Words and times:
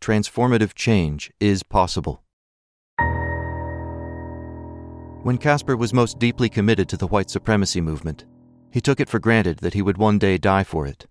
transformative 0.00 0.74
change 0.74 1.30
is 1.40 1.62
possible. 1.62 2.22
When 5.22 5.36
Casper 5.36 5.76
was 5.76 5.92
most 5.92 6.18
deeply 6.18 6.48
committed 6.48 6.88
to 6.88 6.96
the 6.96 7.06
white 7.06 7.28
supremacy 7.28 7.80
movement, 7.80 8.24
he 8.72 8.80
took 8.80 9.00
it 9.00 9.08
for 9.08 9.18
granted 9.18 9.58
that 9.58 9.74
he 9.74 9.82
would 9.82 9.98
one 9.98 10.18
day 10.18 10.38
die 10.38 10.64
for 10.64 10.86
it, 10.86 11.06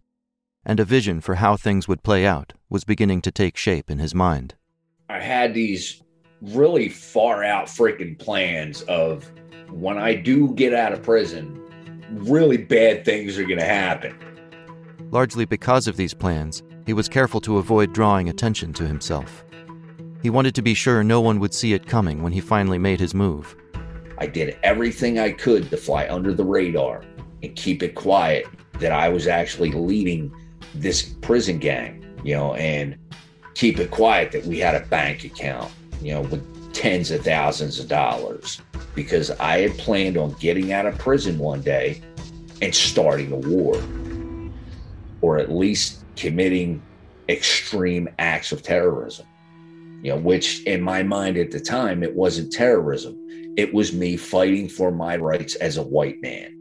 and 0.65 0.79
a 0.79 0.86
vision 0.86 1.21
for 1.21 1.36
how 1.36 1.55
things 1.55 1.88
would 1.88 2.04
play 2.04 2.25
out 2.25 2.54
was 2.70 2.83
beginning 2.83 3.21
to 3.21 3.31
take 3.31 3.55
shape 3.55 3.91
in 3.91 3.99
his 3.99 4.15
mind. 4.15 4.56
I 5.10 5.19
had 5.19 5.53
these 5.53 6.01
really 6.42 6.90
far 6.90 7.44
out 7.44 7.67
freaking 7.67 8.17
plans 8.17 8.81
of 8.83 9.31
when 9.69 9.97
I 9.97 10.15
do 10.15 10.53
get 10.56 10.74
out 10.74 10.94
of 10.94 11.03
prison, 11.03 11.62
really 12.12 12.58
bad 12.58 13.06
things 13.06 13.37
are 13.37 13.44
going 13.44 13.60
to 13.60 13.65
happen. 13.65 14.17
Largely 15.12 15.46
because 15.46 15.87
of 15.87 15.97
these 15.97 16.13
plans, 16.13 16.63
he 16.85 16.93
was 16.93 17.09
careful 17.09 17.41
to 17.41 17.57
avoid 17.57 17.93
drawing 17.93 18.30
attention 18.30 18.73
to 18.73 18.88
himself. 18.88 19.43
He 20.21 20.29
wanted 20.29 20.55
to 20.55 20.61
be 20.61 20.73
sure 20.73 21.03
no 21.03 21.21
one 21.21 21.39
would 21.39 21.53
see 21.53 21.73
it 21.73 21.87
coming 21.87 22.21
when 22.21 22.33
he 22.33 22.41
finally 22.41 22.77
made 22.77 22.99
his 22.99 23.13
move. 23.13 23.55
I 24.17 24.27
did 24.27 24.57
everything 24.63 25.17
I 25.17 25.31
could 25.31 25.70
to 25.70 25.77
fly 25.77 26.07
under 26.09 26.34
the 26.34 26.43
radar 26.43 27.03
and 27.41 27.55
keep 27.55 27.81
it 27.84 27.95
quiet 27.95 28.45
that 28.79 28.91
I 28.91 29.09
was 29.09 29.27
actually 29.27 29.71
leading 29.71 30.31
this 30.75 31.03
prison 31.21 31.57
gang, 31.57 32.05
you 32.23 32.35
know, 32.35 32.53
and 32.55 32.98
keep 33.53 33.79
it 33.79 33.91
quiet 33.91 34.31
that 34.34 34.45
we 34.45 34.59
had 34.59 34.75
a 34.75 34.85
bank 34.87 35.23
account, 35.23 35.71
you 36.01 36.13
know, 36.13 36.21
with 36.21 36.73
tens 36.73 37.11
of 37.11 37.23
thousands 37.23 37.79
of 37.79 37.87
dollars 37.87 38.61
because 38.95 39.31
I 39.31 39.59
had 39.59 39.77
planned 39.77 40.17
on 40.17 40.34
getting 40.39 40.71
out 40.71 40.85
of 40.85 40.98
prison 40.98 41.37
one 41.37 41.61
day 41.61 42.01
and 42.61 42.73
starting 42.75 43.31
a 43.31 43.35
war 43.35 43.81
or 45.21 45.37
at 45.37 45.51
least 45.51 46.03
committing 46.19 46.81
extreme 47.27 48.09
acts 48.19 48.51
of 48.51 48.61
terrorism, 48.61 49.25
you 50.03 50.11
know, 50.11 50.17
which 50.17 50.61
in 50.63 50.81
my 50.81 51.01
mind 51.03 51.37
at 51.37 51.51
the 51.51 51.59
time, 51.59 52.03
it 52.03 52.15
wasn't 52.15 52.51
terrorism 52.51 53.20
it 53.59 53.73
was 53.73 53.91
me 53.91 54.15
fighting 54.15 54.70
for 54.70 54.89
my 54.89 55.17
rights 55.17 55.55
as 55.55 55.76
a 55.76 55.84
white 55.84 56.21
man. 56.21 56.55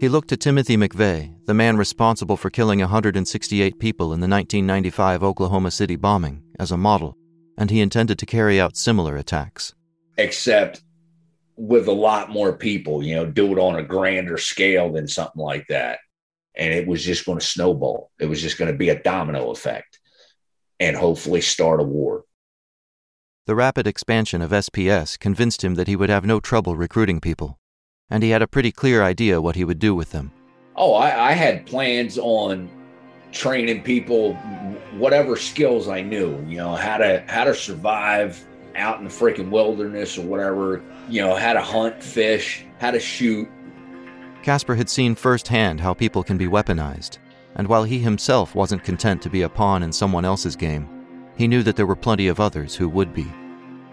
He 0.00 0.08
looked 0.08 0.28
to 0.28 0.38
Timothy 0.38 0.74
McVeigh, 0.74 1.34
the 1.44 1.52
man 1.52 1.76
responsible 1.76 2.38
for 2.38 2.48
killing 2.48 2.78
168 2.78 3.78
people 3.78 4.14
in 4.14 4.20
the 4.20 4.28
1995 4.28 5.22
Oklahoma 5.22 5.70
City 5.70 5.96
bombing, 5.96 6.42
as 6.58 6.70
a 6.70 6.78
model, 6.78 7.14
and 7.58 7.68
he 7.68 7.82
intended 7.82 8.18
to 8.20 8.24
carry 8.24 8.58
out 8.58 8.74
similar 8.74 9.16
attacks. 9.16 9.74
Except 10.16 10.82
with 11.56 11.88
a 11.88 11.92
lot 11.92 12.30
more 12.30 12.54
people, 12.54 13.02
you 13.02 13.14
know, 13.14 13.26
do 13.26 13.52
it 13.52 13.58
on 13.58 13.76
a 13.76 13.82
grander 13.82 14.38
scale 14.38 14.90
than 14.90 15.08
something 15.08 15.42
like 15.42 15.66
that. 15.68 15.98
And 16.58 16.74
it 16.74 16.86
was 16.86 17.04
just 17.04 17.24
going 17.24 17.38
to 17.38 17.44
snowball. 17.44 18.10
It 18.18 18.26
was 18.26 18.42
just 18.42 18.58
going 18.58 18.70
to 18.70 18.76
be 18.76 18.88
a 18.88 19.00
domino 19.00 19.50
effect 19.50 19.98
and 20.80 20.96
hopefully 20.96 21.40
start 21.40 21.80
a 21.80 21.84
war. 21.84 22.24
The 23.46 23.54
rapid 23.54 23.86
expansion 23.86 24.42
of 24.42 24.50
SPS 24.50 25.18
convinced 25.18 25.64
him 25.64 25.74
that 25.76 25.88
he 25.88 25.96
would 25.96 26.10
have 26.10 26.24
no 26.24 26.38
trouble 26.38 26.76
recruiting 26.76 27.20
people, 27.20 27.58
and 28.10 28.22
he 28.22 28.30
had 28.30 28.42
a 28.42 28.46
pretty 28.46 28.70
clear 28.70 29.02
idea 29.02 29.40
what 29.40 29.56
he 29.56 29.64
would 29.64 29.78
do 29.78 29.94
with 29.94 30.10
them. 30.10 30.32
Oh, 30.76 30.92
I, 30.94 31.30
I 31.30 31.32
had 31.32 31.64
plans 31.64 32.18
on 32.18 32.68
training 33.32 33.82
people 33.82 34.34
whatever 34.98 35.36
skills 35.36 35.88
I 35.88 36.02
knew, 36.02 36.44
you 36.46 36.58
know, 36.58 36.74
how 36.74 36.98
to 36.98 37.24
how 37.28 37.44
to 37.44 37.54
survive 37.54 38.44
out 38.76 38.98
in 38.98 39.04
the 39.04 39.10
freaking 39.10 39.50
wilderness 39.50 40.18
or 40.18 40.22
whatever, 40.22 40.82
you 41.08 41.20
know, 41.20 41.34
how 41.34 41.52
to 41.52 41.60
hunt, 41.60 42.02
fish, 42.02 42.64
how 42.80 42.90
to 42.90 43.00
shoot. 43.00 43.48
Casper 44.48 44.74
had 44.74 44.88
seen 44.88 45.14
firsthand 45.14 45.78
how 45.78 45.92
people 45.92 46.22
can 46.22 46.38
be 46.38 46.46
weaponized, 46.46 47.18
and 47.56 47.68
while 47.68 47.84
he 47.84 47.98
himself 47.98 48.54
wasn't 48.54 48.82
content 48.82 49.20
to 49.20 49.28
be 49.28 49.42
a 49.42 49.48
pawn 49.48 49.82
in 49.82 49.92
someone 49.92 50.24
else's 50.24 50.56
game, 50.56 50.88
he 51.36 51.46
knew 51.46 51.62
that 51.62 51.76
there 51.76 51.84
were 51.84 51.94
plenty 51.94 52.28
of 52.28 52.40
others 52.40 52.74
who 52.74 52.88
would 52.88 53.12
be. 53.12 53.26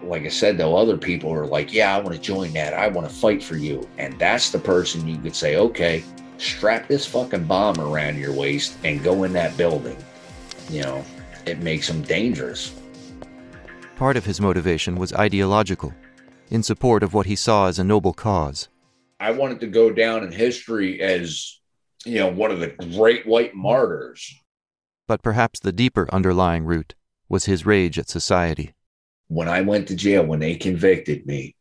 Like 0.02 0.22
I 0.22 0.28
said, 0.28 0.56
though, 0.56 0.74
other 0.74 0.96
people 0.96 1.30
are 1.30 1.44
like, 1.44 1.74
yeah, 1.74 1.94
I 1.94 2.00
want 2.00 2.16
to 2.16 2.22
join 2.22 2.54
that. 2.54 2.72
I 2.72 2.88
want 2.88 3.06
to 3.06 3.14
fight 3.14 3.44
for 3.44 3.58
you. 3.58 3.86
And 3.98 4.18
that's 4.18 4.48
the 4.48 4.58
person 4.58 5.06
you 5.06 5.18
could 5.18 5.36
say, 5.36 5.56
okay, 5.56 6.02
strap 6.38 6.88
this 6.88 7.04
fucking 7.04 7.44
bomb 7.44 7.78
around 7.78 8.16
your 8.16 8.32
waist 8.32 8.78
and 8.82 9.04
go 9.04 9.24
in 9.24 9.34
that 9.34 9.58
building. 9.58 10.02
You 10.70 10.84
know, 10.84 11.04
it 11.44 11.58
makes 11.58 11.86
them 11.86 12.00
dangerous. 12.00 12.74
Part 13.96 14.16
of 14.16 14.24
his 14.24 14.40
motivation 14.40 14.96
was 14.96 15.12
ideological, 15.12 15.92
in 16.48 16.62
support 16.62 17.02
of 17.02 17.12
what 17.12 17.26
he 17.26 17.36
saw 17.36 17.66
as 17.66 17.78
a 17.78 17.84
noble 17.84 18.14
cause. 18.14 18.70
I 19.18 19.30
wanted 19.30 19.60
to 19.60 19.66
go 19.66 19.90
down 19.90 20.24
in 20.24 20.32
history 20.32 21.00
as, 21.00 21.60
you 22.04 22.18
know, 22.18 22.28
one 22.28 22.50
of 22.50 22.60
the 22.60 22.68
great 22.68 23.26
white 23.26 23.54
martyrs. 23.54 24.34
But 25.08 25.22
perhaps 25.22 25.60
the 25.60 25.72
deeper 25.72 26.08
underlying 26.12 26.64
root 26.64 26.94
was 27.28 27.46
his 27.46 27.64
rage 27.64 27.98
at 27.98 28.10
society. 28.10 28.74
When 29.28 29.48
I 29.48 29.62
went 29.62 29.88
to 29.88 29.96
jail, 29.96 30.24
when 30.24 30.40
they 30.40 30.54
convicted 30.56 31.26
me, 31.26 31.54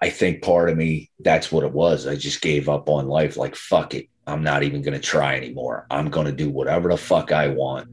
I 0.00 0.10
think 0.10 0.42
part 0.42 0.70
of 0.70 0.76
me, 0.76 1.10
that's 1.18 1.50
what 1.50 1.64
it 1.64 1.72
was. 1.72 2.06
I 2.06 2.14
just 2.14 2.40
gave 2.40 2.68
up 2.68 2.88
on 2.88 3.08
life. 3.08 3.36
Like, 3.36 3.56
fuck 3.56 3.94
it. 3.94 4.08
I'm 4.26 4.44
not 4.44 4.62
even 4.62 4.82
going 4.82 4.94
to 4.94 5.00
try 5.00 5.36
anymore. 5.36 5.86
I'm 5.90 6.08
going 6.08 6.26
to 6.26 6.32
do 6.32 6.48
whatever 6.48 6.90
the 6.90 6.96
fuck 6.96 7.32
I 7.32 7.48
want. 7.48 7.88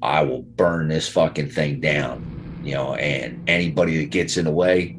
I 0.00 0.22
will 0.22 0.42
burn 0.42 0.88
this 0.88 1.08
fucking 1.08 1.50
thing 1.50 1.80
down, 1.80 2.60
you 2.62 2.74
know, 2.74 2.94
and 2.94 3.48
anybody 3.48 3.98
that 3.98 4.10
gets 4.10 4.36
in 4.36 4.44
the 4.44 4.52
way 4.52 4.98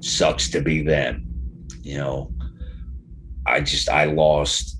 sucks 0.00 0.50
to 0.50 0.60
be 0.60 0.82
them, 0.82 1.26
you 1.82 1.98
know. 1.98 2.32
I 3.46 3.60
just, 3.60 3.88
I 3.88 4.04
lost 4.04 4.78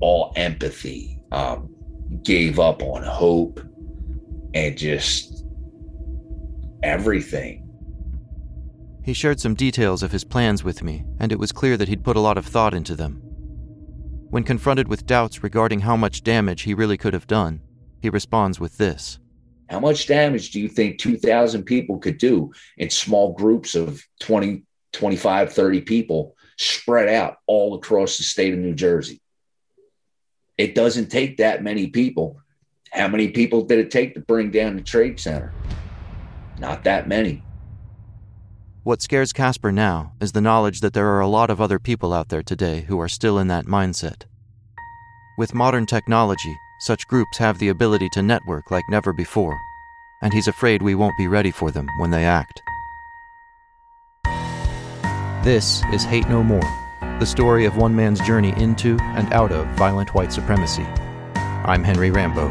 all 0.00 0.32
empathy. 0.36 1.20
Um, 1.32 1.74
gave 2.22 2.58
up 2.58 2.82
on 2.82 3.02
hope 3.02 3.60
and 4.54 4.76
just 4.76 5.44
everything. 6.82 7.64
He 9.04 9.12
shared 9.14 9.40
some 9.40 9.54
details 9.54 10.02
of 10.02 10.12
his 10.12 10.24
plans 10.24 10.62
with 10.62 10.82
me, 10.82 11.04
and 11.18 11.32
it 11.32 11.38
was 11.38 11.52
clear 11.52 11.76
that 11.76 11.88
he'd 11.88 12.04
put 12.04 12.16
a 12.16 12.20
lot 12.20 12.36
of 12.36 12.46
thought 12.46 12.74
into 12.74 12.94
them. 12.94 13.20
When 14.30 14.44
confronted 14.44 14.88
with 14.88 15.06
doubts 15.06 15.42
regarding 15.42 15.80
how 15.80 15.96
much 15.96 16.22
damage 16.22 16.62
he 16.62 16.74
really 16.74 16.98
could 16.98 17.14
have 17.14 17.26
done, 17.26 17.62
he 18.00 18.10
responds 18.10 18.60
with 18.60 18.76
this 18.76 19.18
How 19.68 19.80
much 19.80 20.06
damage 20.06 20.50
do 20.50 20.60
you 20.60 20.68
think 20.68 20.98
2,000 20.98 21.64
people 21.64 21.98
could 21.98 22.18
do 22.18 22.52
in 22.78 22.88
small 22.88 23.34
groups 23.34 23.74
of 23.74 24.02
20, 24.20 24.62
25, 24.92 25.52
30 25.52 25.80
people 25.82 26.36
spread 26.56 27.08
out 27.08 27.36
all 27.46 27.74
across 27.74 28.16
the 28.16 28.24
state 28.24 28.54
of 28.54 28.58
New 28.58 28.74
Jersey? 28.74 29.20
It 30.56 30.74
doesn't 30.74 31.10
take 31.10 31.36
that 31.36 31.62
many 31.62 31.88
people. 31.88 32.40
How 32.90 33.08
many 33.08 33.28
people 33.28 33.62
did 33.62 33.78
it 33.78 33.90
take 33.90 34.14
to 34.14 34.20
bring 34.20 34.50
down 34.50 34.76
the 34.76 34.82
Trade 34.82 35.20
Center? 35.20 35.52
Not 36.58 36.84
that 36.84 37.06
many. 37.06 37.42
What 38.82 39.02
scares 39.02 39.34
Casper 39.34 39.70
now 39.70 40.14
is 40.18 40.32
the 40.32 40.40
knowledge 40.40 40.80
that 40.80 40.94
there 40.94 41.08
are 41.08 41.20
a 41.20 41.28
lot 41.28 41.50
of 41.50 41.60
other 41.60 41.78
people 41.78 42.14
out 42.14 42.30
there 42.30 42.42
today 42.42 42.86
who 42.88 42.98
are 42.98 43.08
still 43.08 43.38
in 43.38 43.48
that 43.48 43.66
mindset. 43.66 44.22
With 45.36 45.54
modern 45.54 45.84
technology, 45.84 46.56
such 46.78 47.08
groups 47.08 47.38
have 47.38 47.58
the 47.58 47.68
ability 47.68 48.08
to 48.10 48.22
network 48.22 48.70
like 48.70 48.84
never 48.88 49.12
before, 49.12 49.58
and 50.22 50.32
he's 50.32 50.48
afraid 50.48 50.82
we 50.82 50.94
won't 50.94 51.16
be 51.16 51.28
ready 51.28 51.50
for 51.50 51.70
them 51.70 51.88
when 51.98 52.10
they 52.10 52.24
act. 52.24 52.62
This 55.44 55.82
is 55.92 56.04
Hate 56.04 56.28
No 56.28 56.42
More 56.42 56.88
the 57.18 57.26
story 57.26 57.64
of 57.64 57.76
one 57.76 57.96
man's 57.96 58.20
journey 58.20 58.54
into 58.56 58.96
and 59.00 59.32
out 59.32 59.50
of 59.50 59.66
violent 59.76 60.14
white 60.14 60.32
supremacy. 60.32 60.84
I'm 61.64 61.82
Henry 61.82 62.12
Rambo. 62.12 62.48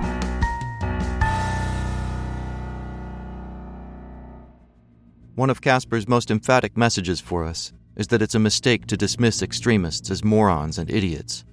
One 5.36 5.50
of 5.50 5.62
Casper's 5.62 6.08
most 6.08 6.30
emphatic 6.30 6.76
messages 6.76 7.22
for 7.22 7.46
us 7.46 7.72
is 7.96 8.08
that 8.08 8.22
it's 8.22 8.36
a 8.36 8.40
mistake 8.40 8.88
to 8.88 8.98
dismiss 8.98 9.42
extremists 9.42 10.12
as 10.12 10.22
morons 10.22 10.78
and 10.78 10.90
idiots. 10.90 11.46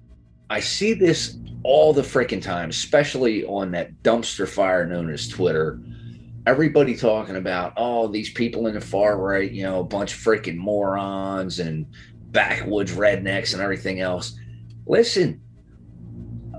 I 0.51 0.59
see 0.59 0.93
this 0.93 1.37
all 1.65 1.93
the 1.93 2.03
freaking 2.03 2.43
time, 2.43 2.71
especially 2.71 3.45
on 3.45 3.73
that 3.73 4.03
dumpster 4.03 4.47
fire 4.47 4.87
known 4.87 5.11
as 5.11 5.27
Twitter. 5.27 5.81
Everybody 6.47 6.95
talking 6.95 7.37
about, 7.37 7.73
oh, 7.79 8.07
these 8.09 8.31
people 8.31 8.67
in 8.67 8.75
the 8.75 8.81
far 8.81 9.19
right, 9.19 9.51
you 9.51 9.63
know, 9.63 9.81
a 9.81 9.85
bunch 9.85 10.15
of 10.15 10.21
freaking 10.21 10.57
morons 10.57 11.59
and 11.59 11.87
backwoods 12.31 12.93
rednecks 12.93 13.55
and 13.55 13.63
everything 13.63 14.01
else. 14.01 14.39
Listen, 14.87 15.41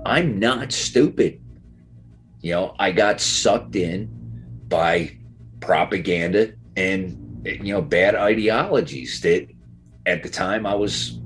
I'm 0.04 0.40
not 0.40 0.72
stupid. 0.72 1.40
You 2.40 2.52
know, 2.52 2.74
I 2.78 2.90
got 2.90 3.20
sucked 3.20 3.76
in 3.76 4.10
by 4.68 5.16
propaganda 5.60 6.52
and 6.76 7.22
you 7.44 7.72
know 7.72 7.82
bad 7.82 8.14
ideologies 8.14 9.20
that 9.20 9.48
at 10.04 10.22
the 10.22 10.28
time 10.28 10.66
I 10.66 10.74
was 10.74 11.20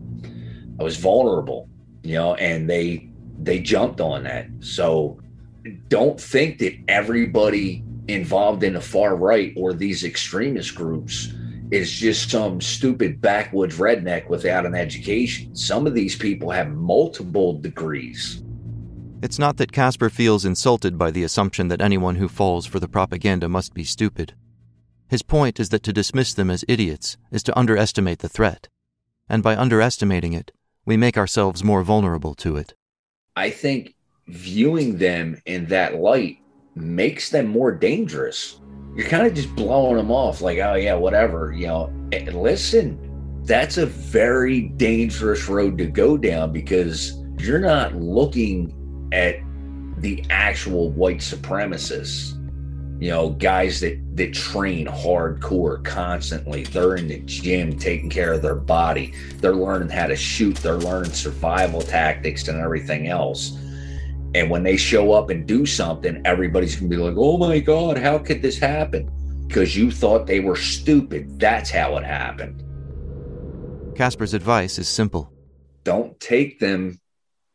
I 0.78 0.82
was 0.82 0.96
vulnerable, 0.96 1.69
you 2.02 2.14
know, 2.14 2.34
and 2.34 2.69
they 2.69 3.09
they 3.42 3.58
jumped 3.58 4.00
on 4.00 4.25
that. 4.25 4.46
So 4.60 5.20
don't 5.88 6.20
think 6.20 6.58
that 6.58 6.75
everybody 6.88 7.84
involved 8.08 8.62
in 8.62 8.75
the 8.75 8.81
far 8.81 9.16
right 9.16 9.52
or 9.56 9.72
these 9.72 10.04
extremist 10.04 10.75
groups 10.75 11.32
is 11.70 11.90
just 11.90 12.31
some 12.31 12.60
stupid 12.60 13.20
backwoods 13.20 13.78
redneck 13.78 14.28
without 14.28 14.66
an 14.66 14.75
education. 14.75 15.54
Some 15.54 15.87
of 15.87 15.94
these 15.94 16.16
people 16.16 16.50
have 16.50 16.70
multiple 16.70 17.52
degrees. 17.52 18.42
It's 19.22 19.38
not 19.38 19.58
that 19.58 19.70
Casper 19.70 20.10
feels 20.10 20.44
insulted 20.44 20.98
by 20.98 21.10
the 21.10 21.22
assumption 21.22 21.69
that 21.69 21.82
anyone 21.82 22.16
who 22.16 22.28
falls 22.28 22.66
for 22.66 22.81
the 22.81 22.88
propaganda 22.88 23.48
must 23.48 23.75
be 23.75 23.84
stupid. 23.84 24.34
His 25.08 25.22
point 25.22 25.60
is 25.60 25.69
that 25.69 25.82
to 25.84 25.92
dismiss 25.92 26.32
them 26.34 26.50
as 26.50 26.64
idiots 26.66 27.16
is 27.31 27.42
to 27.44 27.58
underestimate 27.58 28.20
the 28.20 28.28
threat. 28.28 28.69
And 29.28 29.42
by 29.42 29.56
underestimating 29.56 30.32
it, 30.32 30.52
we 30.84 30.96
make 30.96 31.19
ourselves 31.19 31.62
more 31.62 31.82
vulnerable 31.82 32.34
to 32.37 32.56
it. 32.56 32.75
I 33.36 33.50
think 33.50 33.94
viewing 34.28 34.98
them 34.98 35.40
in 35.46 35.66
that 35.66 35.96
light 35.96 36.38
makes 36.74 37.30
them 37.30 37.46
more 37.46 37.72
dangerous. 37.72 38.60
You're 38.96 39.08
kind 39.08 39.26
of 39.26 39.34
just 39.34 39.54
blowing 39.54 39.96
them 39.96 40.10
off 40.10 40.40
like, 40.40 40.58
oh, 40.58 40.74
yeah, 40.74 40.94
whatever. 40.94 41.52
You 41.52 41.66
know, 41.66 41.92
and 42.12 42.34
listen, 42.34 42.98
that's 43.44 43.78
a 43.78 43.86
very 43.86 44.62
dangerous 44.62 45.48
road 45.48 45.78
to 45.78 45.86
go 45.86 46.16
down 46.16 46.52
because 46.52 47.22
you're 47.38 47.58
not 47.58 47.94
looking 47.94 49.08
at 49.12 49.36
the 49.98 50.24
actual 50.30 50.90
white 50.90 51.18
supremacists 51.18 52.36
you 53.00 53.11
know 53.11 53.31
guys 53.31 53.81
that 53.81 53.99
that 54.17 54.35
train 54.35 54.87
hardcore 54.87 55.82
constantly. 55.82 56.64
They're 56.64 56.97
in 56.97 57.08
the 57.08 57.20
gym 57.20 57.79
taking 57.79 58.11
care 58.11 58.35
of 58.35 58.43
their 58.43 58.55
body. 58.55 59.14
They're 59.37 59.55
learning 59.55 59.88
how 59.88 60.06
to 60.06 60.17
shoot. 60.17 60.56
They're 60.56 60.75
learning 60.75 61.12
survival 61.12 61.81
tactics 61.81 62.47
and 62.49 62.61
everything 62.61 63.08
else. 63.08 63.56
And 64.35 64.50
when 64.50 64.62
they 64.62 64.76
show 64.76 65.12
up 65.12 65.31
and 65.31 65.47
do 65.47 65.67
something 65.67 66.23
everybody's 66.25 66.76
gonna 66.76 66.88
be 66.88 66.97
like 66.97 67.17
oh 67.17 67.38
my 67.38 67.58
god 67.58 67.97
how 67.97 68.19
could 68.19 68.43
this 68.43 68.58
happen? 68.58 69.11
Because 69.49 69.75
you 69.76 69.91
thought 69.91 70.26
they 70.26 70.41
were 70.41 70.56
stupid. 70.56 71.41
That's 71.41 71.70
how 71.70 71.97
it 71.97 72.05
happened. 72.05 72.62
Casper's 73.97 74.35
advice 74.35 74.79
is 74.79 74.88
simple. 74.88 75.32
Don't 75.85 76.20
take 76.20 76.61
them 76.61 77.00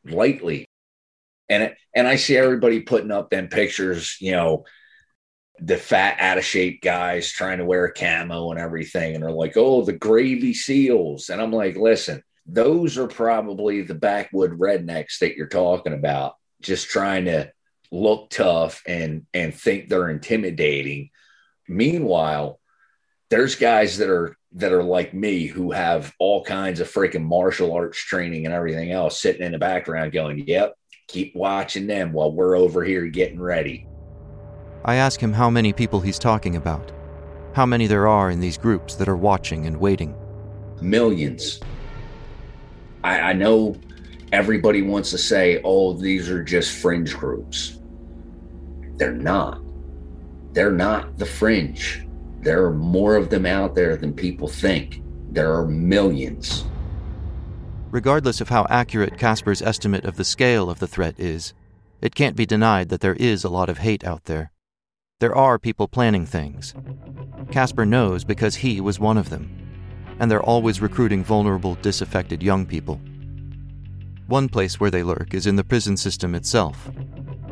lightly. 0.03 0.65
And 1.49 1.75
and 1.95 2.07
I 2.07 2.15
see 2.15 2.35
everybody 2.35 2.81
putting 2.81 3.11
up 3.11 3.29
them 3.29 3.47
pictures, 3.47 4.17
you 4.19 4.31
know, 4.31 4.65
the 5.59 5.77
fat 5.77 6.17
out 6.19 6.37
of 6.37 6.45
shape 6.45 6.81
guys 6.81 7.31
trying 7.31 7.59
to 7.59 7.65
wear 7.65 7.89
camo 7.89 8.51
and 8.51 8.59
everything, 8.59 9.15
and 9.15 9.23
they're 9.23 9.31
like, 9.31 9.55
"Oh, 9.55 9.83
the 9.83 9.93
gravy 9.93 10.53
seals," 10.53 11.29
and 11.29 11.41
I'm 11.41 11.51
like, 11.51 11.77
"Listen, 11.77 12.23
those 12.45 12.97
are 12.97 13.07
probably 13.07 13.81
the 13.81 13.95
backwood 13.95 14.59
rednecks 14.59 15.19
that 15.19 15.35
you're 15.35 15.47
talking 15.47 15.93
about, 15.93 16.35
just 16.61 16.89
trying 16.89 17.25
to 17.25 17.51
look 17.91 18.29
tough 18.29 18.83
and 18.87 19.25
and 19.33 19.53
think 19.53 19.87
they're 19.87 20.09
intimidating." 20.09 21.09
Meanwhile, 21.67 22.59
there's 23.29 23.55
guys 23.55 23.97
that 23.97 24.09
are 24.09 24.35
that 24.53 24.73
are 24.73 24.83
like 24.83 25.13
me 25.13 25.47
who 25.47 25.71
have 25.71 26.13
all 26.19 26.43
kinds 26.43 26.79
of 26.79 26.91
freaking 26.91 27.23
martial 27.23 27.73
arts 27.73 27.97
training 27.97 28.45
and 28.45 28.53
everything 28.53 28.91
else 28.91 29.21
sitting 29.21 29.45
in 29.45 29.51
the 29.51 29.57
background 29.57 30.11
going, 30.11 30.43
"Yep, 30.47 30.75
keep 31.07 31.35
watching 31.35 31.87
them 31.87 32.11
while 32.13 32.31
we're 32.31 32.57
over 32.57 32.83
here 32.83 33.05
getting 33.07 33.39
ready. 33.39 33.87
I 34.87 34.95
ask 34.95 35.19
him 35.19 35.33
how 35.33 35.49
many 35.49 35.73
people 35.73 35.99
he's 35.99 36.19
talking 36.19 36.55
about, 36.55 36.91
how 37.53 37.65
many 37.65 37.87
there 37.87 38.07
are 38.07 38.29
in 38.29 38.39
these 38.39 38.55
groups 38.55 38.93
that 38.95 39.09
are 39.09 39.17
watching 39.17 39.65
and 39.65 39.77
waiting. 39.77 40.15
Millions. 40.79 41.59
I, 43.03 43.19
I 43.19 43.33
know 43.33 43.75
everybody 44.31 44.83
wants 44.83 45.09
to 45.09 45.17
say, 45.17 45.59
oh, 45.63 45.93
these 45.93 46.29
are 46.29 46.43
just 46.43 46.71
fringe 46.71 47.17
groups. 47.17 47.79
They're 48.97 49.11
not. 49.11 49.59
They're 50.53 50.71
not 50.71 51.17
the 51.17 51.25
fringe. 51.25 52.05
There 52.41 52.63
are 52.63 52.73
more 52.73 53.15
of 53.15 53.31
them 53.31 53.47
out 53.47 53.73
there 53.73 53.97
than 53.97 54.13
people 54.13 54.47
think. 54.47 55.01
There 55.31 55.51
are 55.51 55.65
millions. 55.65 56.63
Regardless 57.89 58.39
of 58.39 58.49
how 58.49 58.67
accurate 58.69 59.17
Casper's 59.17 59.63
estimate 59.63 60.05
of 60.05 60.17
the 60.17 60.23
scale 60.23 60.69
of 60.69 60.77
the 60.77 60.87
threat 60.87 61.19
is, 61.19 61.55
it 62.01 62.13
can't 62.13 62.35
be 62.35 62.45
denied 62.45 62.89
that 62.89 63.01
there 63.01 63.15
is 63.15 63.43
a 63.43 63.49
lot 63.49 63.67
of 63.67 63.79
hate 63.79 64.03
out 64.03 64.25
there. 64.25 64.51
There 65.21 65.33
are 65.33 65.57
people 65.57 65.87
planning 65.87 66.25
things. 66.25 66.73
Casper 67.49 67.85
knows 67.85 68.25
because 68.25 68.53
he 68.53 68.81
was 68.81 68.99
one 68.99 69.17
of 69.17 69.29
them. 69.29 69.49
And 70.19 70.29
they're 70.29 70.43
always 70.43 70.81
recruiting 70.81 71.23
vulnerable, 71.23 71.75
disaffected 71.75 72.43
young 72.43 72.65
people. 72.65 72.99
One 74.27 74.49
place 74.49 74.77
where 74.77 74.91
they 74.91 75.03
lurk 75.03 75.33
is 75.33 75.47
in 75.47 75.55
the 75.55 75.63
prison 75.63 75.95
system 75.95 76.35
itself, 76.35 76.91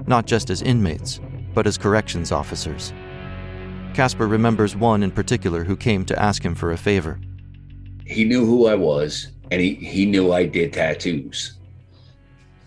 not 0.08 0.26
just 0.26 0.50
as 0.50 0.62
inmates, 0.62 1.22
but 1.54 1.66
as 1.66 1.78
corrections 1.78 2.34
officers. 2.34 2.92
Casper 3.94 4.28
remembers 4.28 4.76
one 4.76 5.02
in 5.02 5.12
particular 5.12 5.64
who 5.64 5.78
came 5.78 6.04
to 6.04 6.22
ask 6.22 6.44
him 6.44 6.56
for 6.56 6.74
a 6.74 6.78
favor. 6.78 7.18
He 8.06 8.26
knew 8.26 8.46
who 8.46 8.68
I 8.68 8.76
was, 8.76 9.30
and 9.52 9.62
he, 9.62 9.76
he 9.76 10.06
knew 10.06 10.34
I 10.34 10.46
did 10.46 10.74
tattoos. 10.74 11.58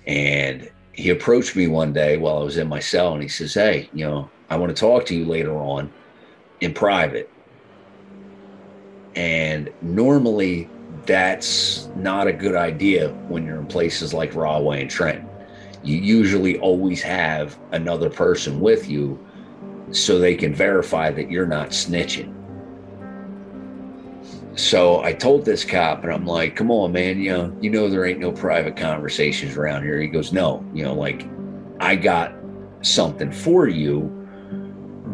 And 0.06 0.70
he 0.94 1.10
approached 1.10 1.54
me 1.54 1.66
one 1.66 1.92
day 1.92 2.16
while 2.16 2.38
I 2.38 2.44
was 2.44 2.56
in 2.56 2.66
my 2.66 2.80
cell 2.80 3.12
and 3.12 3.22
he 3.22 3.28
says, 3.28 3.52
Hey, 3.52 3.90
you 3.92 4.06
know, 4.06 4.30
I 4.48 4.56
want 4.56 4.74
to 4.74 4.80
talk 4.80 5.06
to 5.06 5.14
you 5.14 5.24
later 5.24 5.56
on 5.56 5.92
in 6.60 6.72
private. 6.72 7.30
And 9.14 9.70
normally 9.82 10.68
that's 11.06 11.88
not 11.96 12.26
a 12.26 12.32
good 12.32 12.54
idea 12.54 13.10
when 13.28 13.44
you're 13.44 13.58
in 13.58 13.66
places 13.66 14.12
like 14.12 14.34
Rahway 14.34 14.82
and 14.82 14.90
Trent. 14.90 15.26
You 15.82 15.96
usually 15.96 16.58
always 16.58 17.00
have 17.02 17.58
another 17.72 18.10
person 18.10 18.60
with 18.60 18.88
you 18.88 19.24
so 19.92 20.18
they 20.18 20.34
can 20.34 20.54
verify 20.54 21.10
that 21.12 21.30
you're 21.30 21.46
not 21.46 21.70
snitching. 21.70 22.32
So 24.56 25.02
I 25.02 25.12
told 25.12 25.44
this 25.44 25.64
cop, 25.64 26.02
and 26.02 26.12
I'm 26.12 26.24
like, 26.26 26.56
"Come 26.56 26.70
on, 26.70 26.90
man, 26.90 27.20
you 27.20 27.30
know, 27.30 27.56
you 27.60 27.70
know 27.70 27.88
there 27.88 28.06
ain't 28.06 28.18
no 28.18 28.32
private 28.32 28.74
conversations 28.74 29.56
around 29.56 29.82
here." 29.82 30.00
He 30.00 30.08
goes, 30.08 30.32
"No, 30.32 30.64
you 30.74 30.82
know, 30.82 30.94
like 30.94 31.28
I 31.78 31.94
got 31.94 32.34
something 32.80 33.30
for 33.30 33.68
you, 33.68 34.25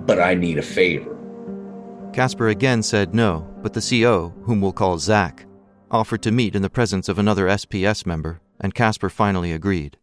but 0.06 0.20
I 0.20 0.34
need 0.34 0.58
a 0.58 0.62
favor." 0.62 1.16
Casper 2.12 2.49
again 2.49 2.82
said 2.82 3.14
no, 3.14 3.46
but 3.62 3.72
the 3.72 3.81
CO, 3.81 4.34
whom 4.44 4.60
we'll 4.60 4.72
call 4.72 4.99
Zach, 4.99 5.46
offered 5.90 6.22
to 6.22 6.31
meet 6.31 6.54
in 6.54 6.62
the 6.62 6.70
presence 6.70 7.08
of 7.08 7.19
another 7.19 7.49
SPS 7.49 8.04
member, 8.04 8.40
and 8.60 8.75
Casper 8.75 9.08
finally 9.08 9.52
agreed. 9.52 9.96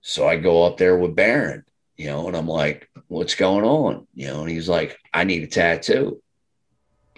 So 0.00 0.28
I 0.28 0.36
go 0.36 0.62
up 0.64 0.76
there 0.76 0.96
with 0.96 1.16
Baron, 1.16 1.64
you 1.96 2.06
know, 2.06 2.28
and 2.28 2.36
I'm 2.36 2.48
like, 2.48 2.88
"What's 3.08 3.34
going 3.34 3.64
on?" 3.64 4.06
You 4.14 4.28
know, 4.28 4.42
and 4.42 4.50
he's 4.50 4.68
like, 4.68 4.98
"I 5.12 5.24
need 5.24 5.42
a 5.42 5.46
tattoo." 5.46 6.22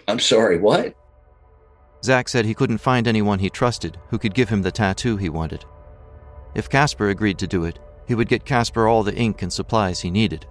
I'm 0.07 0.19
sorry, 0.19 0.57
what? 0.57 0.95
Zach 2.03 2.29
said 2.29 2.45
he 2.45 2.55
couldn't 2.55 2.79
find 2.79 3.07
anyone 3.07 3.39
he 3.39 3.49
trusted 3.49 3.97
who 4.09 4.17
could 4.17 4.33
give 4.33 4.49
him 4.49 4.61
the 4.61 4.71
tattoo 4.71 5.17
he 5.17 5.29
wanted. 5.29 5.65
If 6.55 6.69
Casper 6.69 7.09
agreed 7.09 7.37
to 7.39 7.47
do 7.47 7.65
it, 7.65 7.77
he 8.07 8.15
would 8.15 8.27
get 8.27 8.45
Casper 8.45 8.87
all 8.87 9.03
the 9.03 9.15
ink 9.15 9.43
and 9.43 9.53
supplies 9.53 9.99
he 9.99 10.09
needed. 10.09 10.47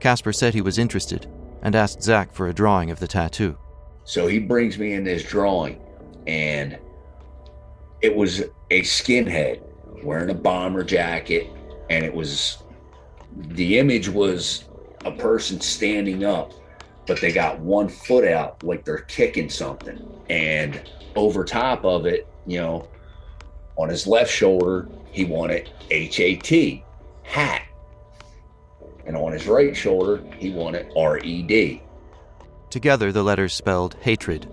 Casper 0.00 0.32
said 0.32 0.54
he 0.54 0.60
was 0.60 0.78
interested 0.78 1.26
and 1.62 1.74
asked 1.74 2.02
Zach 2.02 2.32
for 2.32 2.48
a 2.48 2.54
drawing 2.54 2.90
of 2.90 3.00
the 3.00 3.08
tattoo. 3.08 3.56
So 4.04 4.26
he 4.26 4.38
brings 4.38 4.78
me 4.78 4.92
in 4.92 5.04
this 5.04 5.22
drawing, 5.24 5.80
and 6.26 6.78
it 8.02 8.14
was 8.14 8.42
a 8.70 8.82
skinhead 8.82 9.60
wearing 10.04 10.30
a 10.30 10.34
bomber 10.34 10.84
jacket, 10.84 11.48
and 11.90 12.04
it 12.04 12.14
was 12.14 12.58
the 13.36 13.78
image 13.78 14.08
was 14.08 14.64
a 15.04 15.12
person 15.12 15.60
standing 15.60 16.24
up 16.24 16.52
but 17.06 17.20
they 17.20 17.32
got 17.32 17.60
one 17.60 17.88
foot 17.88 18.26
out 18.26 18.62
like 18.62 18.84
they're 18.84 18.98
kicking 18.98 19.48
something. 19.48 20.04
And 20.28 20.80
over 21.14 21.44
top 21.44 21.84
of 21.84 22.06
it, 22.06 22.26
you 22.46 22.58
know, 22.58 22.88
on 23.76 23.88
his 23.88 24.06
left 24.06 24.30
shoulder, 24.30 24.88
he 25.12 25.24
wanted 25.24 25.70
HAT, 25.90 26.82
hat. 27.22 27.62
And 29.06 29.16
on 29.16 29.32
his 29.32 29.46
right 29.46 29.76
shoulder, 29.76 30.22
he 30.38 30.50
wanted 30.50 30.92
RED. 30.96 31.80
Together, 32.70 33.12
the 33.12 33.22
letters 33.22 33.54
spelled 33.54 33.94
hatred. 34.00 34.48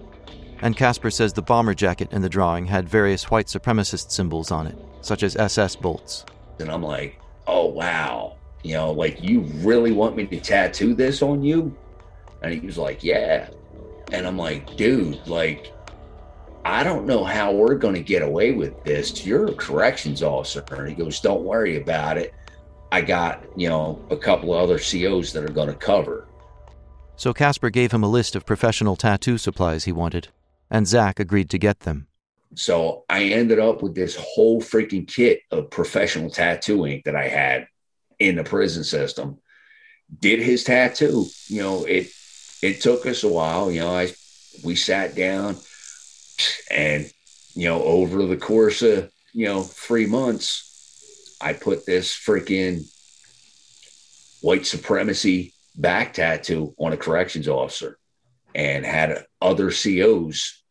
And 0.61 0.77
Casper 0.77 1.11
says 1.11 1.33
the 1.33 1.41
bomber 1.41 1.73
jacket 1.73 2.13
in 2.13 2.21
the 2.21 2.29
drawing 2.29 2.65
had 2.65 2.87
various 2.87 3.29
white 3.29 3.47
supremacist 3.47 4.11
symbols 4.11 4.51
on 4.51 4.67
it, 4.67 4.77
such 5.01 5.23
as 5.23 5.35
SS 5.35 5.75
bolts. 5.75 6.25
And 6.59 6.69
I'm 6.69 6.83
like, 6.83 7.19
oh, 7.47 7.65
wow. 7.65 8.37
You 8.63 8.75
know, 8.75 8.91
like, 8.91 9.21
you 9.21 9.41
really 9.57 9.91
want 9.91 10.15
me 10.15 10.25
to 10.27 10.39
tattoo 10.39 10.93
this 10.93 11.21
on 11.21 11.43
you? 11.43 11.75
And 12.43 12.53
he 12.53 12.59
was 12.59 12.77
like, 12.77 13.03
Yeah. 13.03 13.49
And 14.11 14.27
I'm 14.27 14.37
like, 14.37 14.75
Dude, 14.75 15.25
like, 15.27 15.73
I 16.65 16.83
don't 16.83 17.05
know 17.05 17.23
how 17.23 17.51
we're 17.51 17.75
going 17.75 17.95
to 17.95 18.01
get 18.01 18.21
away 18.21 18.51
with 18.51 18.83
this. 18.83 19.25
You're 19.25 19.47
a 19.47 19.53
corrections 19.55 20.21
officer. 20.21 20.63
And 20.71 20.87
he 20.87 20.93
goes, 20.93 21.19
Don't 21.19 21.43
worry 21.43 21.81
about 21.81 22.17
it. 22.17 22.33
I 22.93 23.01
got, 23.01 23.43
you 23.55 23.67
know, 23.67 23.99
a 24.11 24.15
couple 24.15 24.53
of 24.53 24.61
other 24.61 24.77
COs 24.77 25.33
that 25.33 25.43
are 25.43 25.51
going 25.51 25.67
to 25.67 25.73
cover. 25.73 26.27
So 27.15 27.33
Casper 27.33 27.71
gave 27.71 27.91
him 27.91 28.03
a 28.03 28.07
list 28.07 28.35
of 28.35 28.45
professional 28.45 28.95
tattoo 28.95 29.39
supplies 29.39 29.85
he 29.85 29.91
wanted, 29.91 30.27
and 30.69 30.85
Zach 30.87 31.19
agreed 31.19 31.49
to 31.49 31.57
get 31.57 31.79
them. 31.79 32.05
So 32.53 33.03
I 33.09 33.23
ended 33.23 33.57
up 33.57 33.81
with 33.81 33.95
this 33.95 34.15
whole 34.15 34.61
freaking 34.61 35.07
kit 35.07 35.39
of 35.49 35.71
professional 35.71 36.29
tattoo 36.29 36.85
ink 36.85 37.05
that 37.05 37.15
I 37.15 37.29
had 37.29 37.65
in 38.19 38.35
the 38.35 38.43
prison 38.43 38.83
system. 38.83 39.39
Did 40.19 40.39
his 40.39 40.63
tattoo. 40.63 41.25
You 41.47 41.63
know, 41.63 41.85
it 41.85 42.11
it 42.61 42.81
took 42.81 43.07
us 43.07 43.23
a 43.23 43.27
while. 43.27 43.71
You 43.71 43.79
know, 43.79 43.95
I 43.95 44.13
we 44.63 44.75
sat 44.75 45.15
down 45.15 45.57
and 46.69 47.11
you 47.55 47.67
know 47.67 47.81
over 47.81 48.27
the 48.27 48.37
course 48.37 48.83
of 48.83 49.11
you 49.33 49.47
know 49.47 49.63
three 49.63 50.05
months, 50.05 50.72
I 51.43 51.51
put 51.51 51.85
this 51.85 52.13
freaking 52.13 52.83
white 54.41 54.65
supremacy 54.65 55.53
back 55.75 56.13
tattoo 56.13 56.73
on 56.79 56.93
a 56.93 56.97
corrections 56.97 57.49
officer 57.49 57.97
and 58.55 58.85
had 58.85 59.25
other 59.41 59.69
COs 59.69 60.63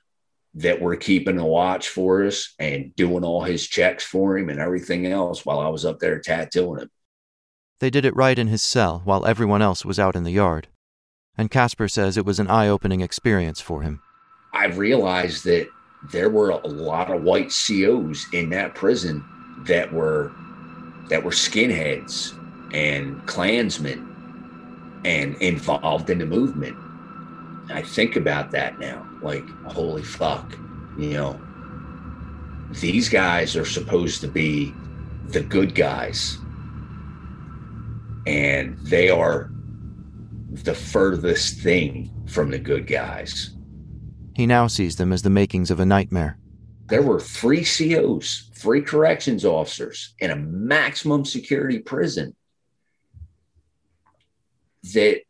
that 0.55 0.81
were 0.81 0.97
keeping 0.97 1.38
a 1.38 1.47
watch 1.47 1.88
for 1.88 2.25
us 2.25 2.55
and 2.59 2.97
doing 2.97 3.23
all 3.23 3.43
his 3.43 3.67
checks 3.67 4.02
for 4.02 4.38
him 4.38 4.49
and 4.49 4.61
everything 4.61 5.07
else 5.07 5.45
while 5.45 5.61
I 5.61 5.69
was 5.69 5.85
up 5.85 5.99
there 5.99 6.21
tattooing 6.21 6.81
him. 6.81 6.91
They 7.81 7.91
did 7.91 8.07
it 8.07 8.17
right 8.17 8.38
in 8.38 8.49
his 8.49 8.62
cell 8.62 9.02
while 9.05 9.26
everyone 9.26 9.61
else 9.61 9.85
was 9.85 9.99
out 9.99 10.17
in 10.17 10.25
the 10.25 10.31
yard. 10.31 10.69
And 11.37 11.50
Casper 11.50 11.88
says 11.88 12.17
it 12.17 12.26
was 12.26 12.38
an 12.38 12.49
eye 12.49 12.69
opening 12.69 13.02
experience 13.02 13.61
for 13.61 13.83
him. 13.83 14.00
I 14.55 14.67
realized 14.67 15.45
that 15.45 15.69
there 16.12 16.31
were 16.31 16.50
a 16.50 16.67
lot 16.67 17.11
of 17.11 17.23
white 17.23 17.50
COs 17.50 18.26
in 18.33 18.49
that 18.50 18.75
prison 18.75 19.25
that 19.67 19.93
were 19.93 20.33
that 21.12 21.23
were 21.23 21.31
skinheads 21.31 22.33
and 22.73 23.26
Klansmen 23.26 25.02
and 25.04 25.37
involved 25.42 26.09
in 26.09 26.16
the 26.16 26.25
movement. 26.25 26.75
I 27.69 27.83
think 27.83 28.16
about 28.16 28.50
that 28.52 28.78
now, 28.78 29.07
like, 29.21 29.47
holy 29.66 30.04
fuck, 30.04 30.57
you 30.97 31.11
know, 31.11 31.38
these 32.71 33.11
guys 33.11 33.57
are 33.57 33.66
supposed 33.66 34.23
to 34.23 34.26
be 34.26 34.73
the 35.26 35.42
good 35.42 35.75
guys, 35.75 36.38
and 38.26 38.78
they 38.78 39.11
are 39.11 39.50
the 40.64 40.75
furthest 40.75 41.59
thing 41.59 42.11
from 42.26 42.50
the 42.50 42.59
good 42.59 42.87
guys. 42.87 43.50
He 44.35 44.47
now 44.47 44.66
sees 44.66 44.97
them 44.97 45.12
as 45.12 45.21
the 45.21 45.28
makings 45.28 45.71
of 45.71 45.78
a 45.78 45.85
nightmare. 45.85 46.38
There 46.93 47.01
were 47.01 47.21
three 47.21 47.65
COs, 47.65 48.51
three 48.53 48.83
corrections 48.83 49.47
officers 49.47 50.13
in 50.19 50.31
a 50.31 50.37
maximum 50.37 51.25
security 51.25 51.79
prison 51.79 52.37
that 54.93 55.23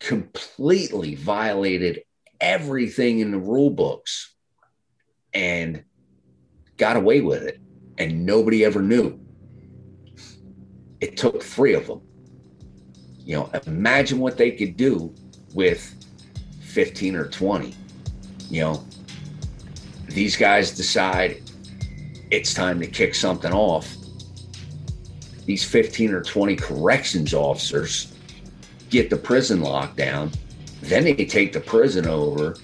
completely 0.00 1.14
violated 1.14 2.02
everything 2.42 3.20
in 3.20 3.30
the 3.30 3.38
rule 3.38 3.70
books 3.70 4.34
and 5.32 5.82
got 6.76 6.98
away 6.98 7.22
with 7.22 7.42
it. 7.42 7.58
And 7.96 8.26
nobody 8.26 8.62
ever 8.62 8.82
knew. 8.82 9.18
It 11.00 11.16
took 11.16 11.42
three 11.42 11.72
of 11.72 11.86
them. 11.86 12.02
You 13.24 13.36
know, 13.36 13.50
imagine 13.66 14.18
what 14.18 14.36
they 14.36 14.50
could 14.50 14.76
do 14.76 15.14
with 15.54 15.90
15 16.60 17.16
or 17.16 17.28
20. 17.28 17.74
You 18.50 18.60
know, 18.60 18.84
these 20.14 20.36
guys 20.36 20.72
decide 20.72 21.42
it's 22.30 22.54
time 22.54 22.80
to 22.80 22.86
kick 22.86 23.14
something 23.14 23.52
off. 23.52 23.94
These 25.44 25.64
15 25.64 26.14
or 26.14 26.22
20 26.22 26.56
corrections 26.56 27.34
officers 27.34 28.14
get 28.90 29.10
the 29.10 29.16
prison 29.16 29.60
locked 29.60 29.96
down. 29.96 30.30
Then 30.82 31.04
they 31.04 31.14
take 31.14 31.52
the 31.52 31.60
prison 31.60 32.06
over, 32.06 32.56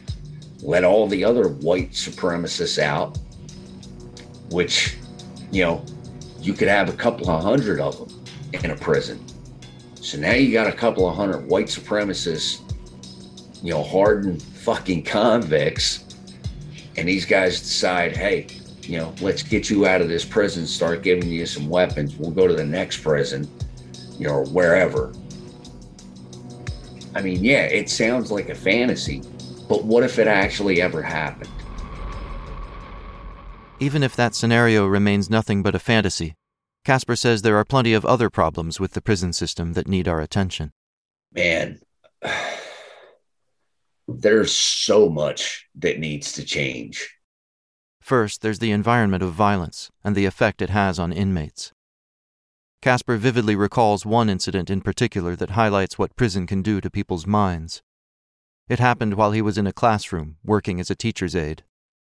let 0.63 0.85
all 0.85 1.07
the 1.07 1.25
other 1.25 1.49
white 1.49 1.93
supremacists 1.93 2.79
out, 2.79 3.19
which, 4.51 4.97
you 5.51 5.65
know, 5.65 5.85
you 6.41 6.53
could 6.53 6.69
have 6.69 6.89
a 6.89 6.93
couple 6.93 7.31
of 7.31 7.43
hundred 7.43 7.81
of 7.81 7.99
them 7.99 8.25
in 8.65 8.71
a 8.71 8.77
prison. 8.77 9.25
So 9.97 10.19
now 10.19 10.33
you 10.33 10.53
got 10.53 10.67
a 10.67 10.73
couple 10.73 11.09
of 11.09 11.17
hundred 11.17 11.47
white 11.47 11.67
supremacists, 11.67 12.63
you 13.63 13.73
know, 13.73 13.83
hardened 13.83 14.43
fucking 14.43 15.03
convicts. 15.05 16.05
And 16.99 17.09
these 17.09 17.25
guys 17.25 17.61
decide, 17.61 18.17
hey, 18.17 18.49
you 18.83 18.99
know, 18.99 19.15
let's 19.21 19.45
get 19.45 19.71
you 19.71 19.87
out 19.87 20.01
of 20.01 20.09
this 20.09 20.25
prison, 20.25 20.67
start 20.67 21.05
giving 21.05 21.31
you 21.31 21.47
some 21.47 21.69
weapons. 21.69 22.17
We'll 22.17 22.33
go 22.33 22.49
to 22.49 22.55
the 22.55 22.67
next 22.67 23.05
prison, 23.05 23.49
you 24.19 24.27
know, 24.27 24.35
or 24.35 24.47
wherever. 24.47 25.15
I 27.15 27.23
mean, 27.23 27.45
yeah, 27.45 27.67
it 27.67 27.89
sounds 27.89 28.33
like 28.33 28.49
a 28.49 28.55
fantasy, 28.55 29.23
but 29.69 29.85
what 29.85 30.03
if 30.03 30.19
it 30.19 30.27
actually 30.27 30.83
ever 30.83 31.01
happened? 31.01 31.51
Even 33.79 34.03
if 34.03 34.17
that 34.17 34.35
scenario 34.35 34.85
remains 34.85 35.31
nothing 35.31 35.63
but 35.63 35.77
a 35.77 35.79
fantasy, 35.79 36.35
Casper 36.85 37.15
says 37.15 37.43
there 37.43 37.57
are 37.57 37.65
plenty 37.65 37.95
of 37.95 38.05
other 38.05 38.29
problems 38.29 38.81
with 38.81 38.95
the 38.95 39.01
prison 39.01 39.33
system 39.33 39.75
that 39.75 39.87
need 39.87 40.09
our 40.09 40.21
attention. 40.21 40.73
Man, 41.33 41.79
there's 44.09 44.51
so 44.53 45.09
much 45.09 45.69
that 45.75 45.99
needs 45.99 46.33
to 46.33 46.45
change. 46.45 47.15
First, 48.01 48.41
there's 48.41 48.59
the 48.59 48.73
environment 48.73 49.23
of 49.23 49.33
violence 49.33 49.91
and 50.03 50.17
the 50.17 50.25
effect 50.25 50.63
it 50.63 50.71
has 50.71 50.99
on 50.99 51.13
inmates. 51.13 51.73
Casper 52.81 53.17
vividly 53.17 53.55
recalls 53.55 54.07
one 54.07 54.31
incident 54.31 54.71
in 54.71 54.81
particular 54.81 55.37
that 55.37 55.51
highlights 55.51 55.99
what 55.99 56.17
prison 56.17 56.47
can 56.47 56.63
do 56.63 56.81
to 56.81 56.91
people's 56.91 57.27
minds. 57.27 57.83
It 58.69 58.79
happened 58.79 59.15
while 59.15 59.33
he 59.33 59.43
was 59.43 59.59
in 59.59 59.67
a 59.67 59.73
classroom 59.73 60.37
working 60.45 60.81
as 60.81 60.91
a 60.91 60.95
teacher's 60.95 61.37
aide. 61.37 61.65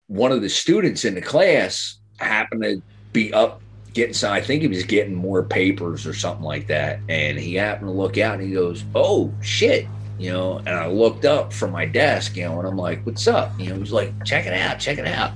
One 0.08 0.32
of 0.32 0.42
the 0.42 0.50
students 0.50 1.06
in 1.06 1.14
the 1.14 1.22
class 1.22 2.00
happened 2.20 2.64
to 2.64 2.82
be 3.14 3.34
up 3.34 3.62
getting 3.94 4.14
some, 4.14 4.32
I 4.32 4.42
think 4.42 4.62
he 4.62 4.68
was 4.68 4.84
getting 4.84 5.14
more 5.14 5.44
papers 5.44 6.08
or 6.08 6.14
something 6.14 6.46
like 6.46 6.68
that. 6.68 7.00
And 7.10 7.38
he 7.38 7.56
happened 7.56 7.90
to 7.90 7.94
look 7.94 8.18
out 8.18 8.40
and 8.40 8.44
he 8.44 8.54
goes, 8.54 8.84
Oh 8.96 9.32
shit. 9.42 9.88
You 10.22 10.32
know, 10.32 10.58
and 10.60 10.70
I 10.70 10.86
looked 10.86 11.26
up 11.26 11.52
from 11.52 11.72
my 11.72 11.86
desk, 11.86 12.38
you 12.38 12.44
know, 12.44 12.60
and 12.60 12.68
I'm 12.68 12.78
like, 12.78 13.04
What's 13.08 13.28
up? 13.28 13.60
You 13.60 13.70
know, 13.70 13.74
he 13.74 13.80
was 13.80 13.92
like, 13.92 14.14
Check 14.24 14.46
it 14.46 14.54
out, 14.54 14.80
check 14.80 15.00
it 15.00 15.08
out. 15.08 15.32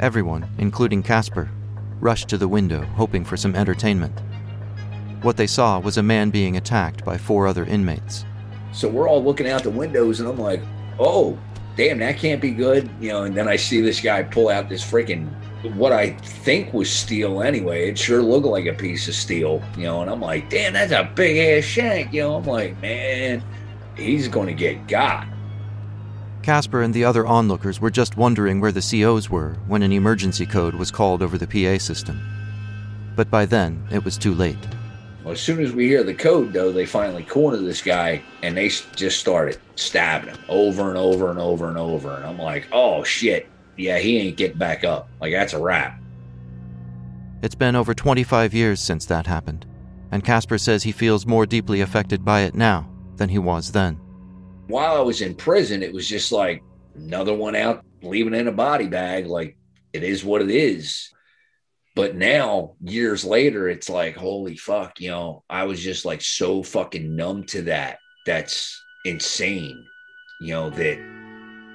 Everyone, 0.00 0.44
including 0.58 1.04
Casper, 1.04 1.48
rushed 2.00 2.28
to 2.30 2.36
the 2.36 2.48
window 2.48 2.82
hoping 2.96 3.24
for 3.24 3.36
some 3.36 3.54
entertainment. 3.54 4.20
What 5.22 5.36
they 5.36 5.46
saw 5.46 5.78
was 5.78 5.98
a 5.98 6.02
man 6.02 6.30
being 6.30 6.56
attacked 6.56 7.04
by 7.04 7.16
four 7.16 7.46
other 7.46 7.64
inmates. 7.64 8.24
So 8.72 8.88
we're 8.88 9.08
all 9.08 9.22
looking 9.22 9.48
out 9.48 9.62
the 9.62 9.70
windows, 9.70 10.18
and 10.18 10.28
I'm 10.28 10.38
like, 10.38 10.62
oh, 10.98 11.38
damn, 11.76 11.98
that 11.98 12.16
can't 12.18 12.40
be 12.40 12.50
good. 12.50 12.90
You 13.00 13.10
know, 13.10 13.22
and 13.22 13.36
then 13.36 13.46
I 13.46 13.54
see 13.54 13.80
this 13.80 14.00
guy 14.00 14.24
pull 14.24 14.48
out 14.48 14.68
this 14.68 14.82
freaking, 14.82 15.28
what 15.76 15.92
I 15.92 16.10
think 16.10 16.74
was 16.74 16.90
steel 16.90 17.40
anyway. 17.40 17.88
It 17.88 17.98
sure 17.98 18.20
looked 18.20 18.46
like 18.46 18.66
a 18.66 18.72
piece 18.72 19.06
of 19.06 19.14
steel, 19.14 19.62
you 19.76 19.84
know, 19.84 20.02
and 20.02 20.10
I'm 20.10 20.20
like, 20.20 20.50
damn, 20.50 20.72
that's 20.72 20.90
a 20.90 21.08
big 21.14 21.36
ass 21.36 21.62
shank. 21.62 22.12
You 22.12 22.22
know, 22.22 22.34
I'm 22.34 22.44
like, 22.44 22.80
man, 22.82 23.44
he's 23.96 24.28
going 24.28 24.48
to 24.48 24.54
get 24.54 24.86
got. 24.88 25.26
Casper 26.42 26.82
and 26.82 26.92
the 26.92 27.04
other 27.04 27.24
onlookers 27.24 27.80
were 27.80 27.90
just 27.90 28.16
wondering 28.16 28.60
where 28.60 28.72
the 28.72 28.82
COs 28.82 29.30
were 29.30 29.54
when 29.68 29.82
an 29.82 29.92
emergency 29.92 30.44
code 30.44 30.74
was 30.74 30.90
called 30.90 31.22
over 31.22 31.38
the 31.38 31.46
PA 31.46 31.78
system. 31.78 32.20
But 33.14 33.30
by 33.30 33.46
then, 33.46 33.86
it 33.90 34.04
was 34.04 34.18
too 34.18 34.34
late. 34.34 34.58
Well, 35.22 35.34
as 35.34 35.40
soon 35.40 35.60
as 35.60 35.72
we 35.72 35.86
hear 35.86 36.02
the 36.02 36.14
code, 36.14 36.52
though, 36.52 36.72
they 36.72 36.84
finally 36.84 37.22
corner 37.22 37.58
this 37.58 37.80
guy 37.80 38.22
and 38.42 38.56
they 38.56 38.68
just 38.68 39.20
started 39.20 39.60
stabbing 39.76 40.30
him 40.30 40.38
over 40.48 40.88
and 40.88 40.98
over 40.98 41.30
and 41.30 41.38
over 41.38 41.68
and 41.68 41.78
over. 41.78 42.12
And 42.12 42.26
I'm 42.26 42.38
like, 42.38 42.66
oh 42.72 43.04
shit, 43.04 43.48
yeah, 43.76 43.98
he 43.98 44.18
ain't 44.18 44.36
getting 44.36 44.58
back 44.58 44.82
up. 44.82 45.08
Like, 45.20 45.32
that's 45.32 45.52
a 45.52 45.62
wrap. 45.62 46.00
It's 47.40 47.54
been 47.54 47.76
over 47.76 47.94
25 47.94 48.52
years 48.52 48.80
since 48.80 49.06
that 49.06 49.26
happened, 49.26 49.66
and 50.10 50.24
Casper 50.24 50.58
says 50.58 50.82
he 50.82 50.92
feels 50.92 51.26
more 51.26 51.46
deeply 51.46 51.80
affected 51.80 52.24
by 52.24 52.40
it 52.40 52.54
now 52.54 52.91
than 53.16 53.28
he 53.28 53.38
was 53.38 53.72
then. 53.72 53.94
While 54.68 54.96
I 54.96 55.00
was 55.00 55.20
in 55.20 55.34
prison, 55.34 55.82
it 55.82 55.92
was 55.92 56.08
just 56.08 56.32
like 56.32 56.62
another 56.94 57.34
one 57.34 57.56
out, 57.56 57.84
leaving 58.02 58.34
in 58.34 58.48
a 58.48 58.52
body 58.52 58.86
bag. 58.86 59.26
Like, 59.26 59.56
it 59.92 60.02
is 60.02 60.24
what 60.24 60.42
it 60.42 60.50
is. 60.50 61.10
But 61.94 62.16
now, 62.16 62.74
years 62.80 63.24
later, 63.24 63.68
it's 63.68 63.90
like, 63.90 64.16
holy 64.16 64.56
fuck, 64.56 64.98
you 65.00 65.10
know, 65.10 65.44
I 65.50 65.64
was 65.64 65.80
just 65.80 66.04
like 66.04 66.22
so 66.22 66.62
fucking 66.62 67.14
numb 67.14 67.44
to 67.46 67.62
that. 67.62 67.98
That's 68.24 68.82
insane, 69.04 69.84
you 70.40 70.54
know, 70.54 70.70
that 70.70 70.98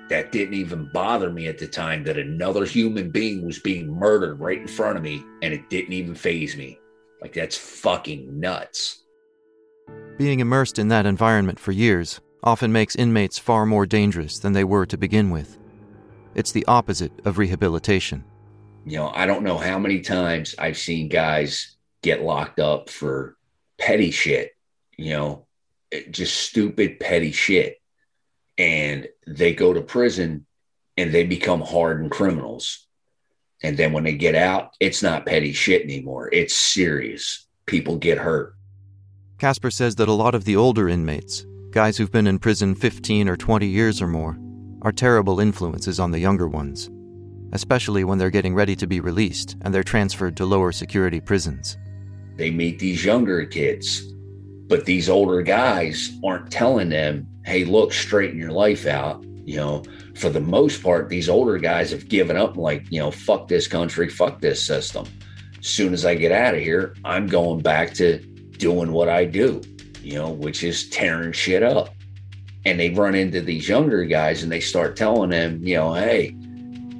that 0.09 0.31
didn't 0.31 0.53
even 0.53 0.89
bother 0.93 1.29
me 1.29 1.47
at 1.47 1.57
the 1.57 1.67
time 1.67 2.03
that 2.05 2.17
another 2.17 2.65
human 2.65 3.11
being 3.11 3.45
was 3.45 3.59
being 3.59 3.93
murdered 3.93 4.39
right 4.39 4.59
in 4.59 4.67
front 4.67 4.97
of 4.97 5.03
me 5.03 5.23
and 5.41 5.53
it 5.53 5.69
didn't 5.69 5.93
even 5.93 6.15
faze 6.15 6.55
me. 6.55 6.79
Like, 7.21 7.33
that's 7.33 7.57
fucking 7.57 8.39
nuts. 8.39 9.03
Being 10.17 10.39
immersed 10.39 10.79
in 10.79 10.87
that 10.87 11.05
environment 11.05 11.59
for 11.59 11.71
years 11.71 12.21
often 12.41 12.71
makes 12.71 12.95
inmates 12.95 13.37
far 13.37 13.67
more 13.67 13.85
dangerous 13.85 14.39
than 14.39 14.51
they 14.53 14.63
were 14.63 14.87
to 14.87 14.97
begin 14.97 15.29
with. 15.29 15.59
It's 16.33 16.51
the 16.51 16.65
opposite 16.65 17.11
of 17.23 17.37
rehabilitation. 17.37 18.23
You 18.83 18.97
know, 18.97 19.11
I 19.13 19.27
don't 19.27 19.43
know 19.43 19.59
how 19.59 19.77
many 19.77 20.01
times 20.01 20.55
I've 20.57 20.77
seen 20.77 21.07
guys 21.07 21.75
get 22.01 22.23
locked 22.23 22.59
up 22.59 22.89
for 22.89 23.37
petty 23.77 24.09
shit, 24.09 24.55
you 24.97 25.11
know, 25.13 25.45
eh, 25.91 26.03
just 26.09 26.35
stupid, 26.35 26.99
petty 26.99 27.31
shit. 27.31 27.77
And 28.57 29.07
they 29.27 29.53
go 29.53 29.71
to 29.71 29.81
prison 29.81 30.47
and 30.97 31.13
they 31.13 31.25
become 31.25 31.61
hardened 31.61 32.09
criminals. 32.09 32.87
And 33.61 33.77
then 33.77 33.93
when 33.93 34.03
they 34.03 34.13
get 34.13 34.33
out, 34.33 34.73
it's 34.79 35.03
not 35.03 35.27
petty 35.27 35.53
shit 35.53 35.83
anymore. 35.83 36.27
It's 36.33 36.55
serious. 36.55 37.45
People 37.67 37.97
get 37.97 38.17
hurt. 38.17 38.56
Casper 39.37 39.71
says 39.71 39.95
that 39.95 40.09
a 40.09 40.13
lot 40.13 40.35
of 40.35 40.45
the 40.45 40.55
older 40.55 40.89
inmates, 40.89 41.45
guys 41.71 41.97
who've 41.97 42.11
been 42.11 42.27
in 42.27 42.39
prison 42.39 42.73
15 42.73 43.29
or 43.29 43.37
20 43.37 43.67
years 43.67 44.01
or 44.01 44.07
more, 44.07 44.37
are 44.81 44.91
terrible 44.91 45.39
influences 45.39 45.99
on 45.99 46.11
the 46.11 46.19
younger 46.19 46.47
ones 46.47 46.89
especially 47.53 48.03
when 48.03 48.17
they're 48.17 48.29
getting 48.29 48.53
ready 48.53 48.75
to 48.75 48.87
be 48.87 48.99
released 48.99 49.55
and 49.61 49.73
they're 49.73 49.83
transferred 49.83 50.37
to 50.37 50.45
lower 50.45 50.71
security 50.71 51.19
prisons. 51.19 51.77
they 52.35 52.51
meet 52.51 52.79
these 52.79 53.03
younger 53.03 53.45
kids, 53.45 54.13
but 54.67 54.85
these 54.85 55.09
older 55.09 55.41
guys 55.41 56.11
aren't 56.23 56.51
telling 56.51 56.89
them, 56.89 57.27
hey, 57.45 57.65
look, 57.65 57.91
straighten 57.91 58.37
your 58.37 58.51
life 58.51 58.85
out. 58.85 59.23
You 59.23 59.55
know, 59.55 59.83
for 60.15 60.29
the 60.29 60.41
most 60.41 60.83
part, 60.83 61.09
these 61.09 61.29
older 61.29 61.57
guys 61.57 61.89
have 61.91 62.09
given 62.09 62.35
up, 62.35 62.57
like, 62.57 62.85
you 62.91 62.99
know, 62.99 63.09
fuck 63.09 63.47
this 63.47 63.65
country, 63.65 64.09
fuck 64.09 64.41
this 64.41 64.63
system. 64.63 65.07
As 65.57 65.67
soon 65.67 65.93
as 65.93 66.05
I 66.05 66.15
get 66.15 66.31
out 66.31 66.53
of 66.53 66.61
here, 66.61 66.95
I'm 67.05 67.27
going 67.27 67.61
back 67.61 67.93
to 67.95 68.19
doing 68.57 68.91
what 68.91 69.09
I 69.09 69.25
do, 69.25 69.61
you 70.01 70.15
know, 70.15 70.29
which 70.29 70.63
is 70.63 70.89
tearing 70.89 71.31
shit 71.31 71.63
up. 71.63 71.89
And 72.65 72.79
they 72.79 72.89
run 72.89 73.15
into 73.15 73.41
these 73.41 73.69
younger 73.69 74.03
guys 74.03 74.43
and 74.43 74.51
they 74.51 74.59
start 74.59 74.95
telling 74.95 75.29
them, 75.29 75.65
you 75.65 75.75
know, 75.75 75.93
hey, 75.93 76.35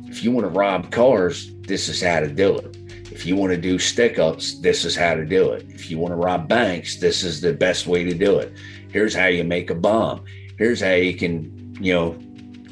if 0.08 0.24
you 0.24 0.32
want 0.32 0.46
to 0.46 0.58
rob 0.58 0.92
cars, 0.92 1.52
this 1.62 1.90
is 1.90 2.02
how 2.02 2.22
to 2.22 2.28
do 2.28 2.58
it. 2.58 2.78
If 3.12 3.26
you 3.26 3.36
want 3.36 3.52
to 3.52 3.58
do 3.58 3.80
stick 3.80 4.20
ups, 4.20 4.60
this 4.60 4.86
is 4.86 4.96
how 4.96 5.16
to 5.16 5.26
do 5.26 5.52
it. 5.52 5.66
If 5.70 5.92
you 5.92 5.98
want 5.98 6.12
to 6.12 6.16
rob 6.16 6.48
banks, 6.48 6.98
this 6.98 7.24
is 7.24 7.42
the 7.42 7.54
best 7.54 7.88
way 7.88 8.04
to 8.04 8.14
do 8.14 8.38
it. 8.38 8.54
Here's 8.92 9.14
how 9.14 9.26
you 9.28 9.44
make 9.44 9.70
a 9.70 9.76
bomb. 9.76 10.24
Here's 10.58 10.82
how 10.82 10.94
you 10.94 11.14
can, 11.16 11.76
you 11.82 11.94
know, 11.94 12.20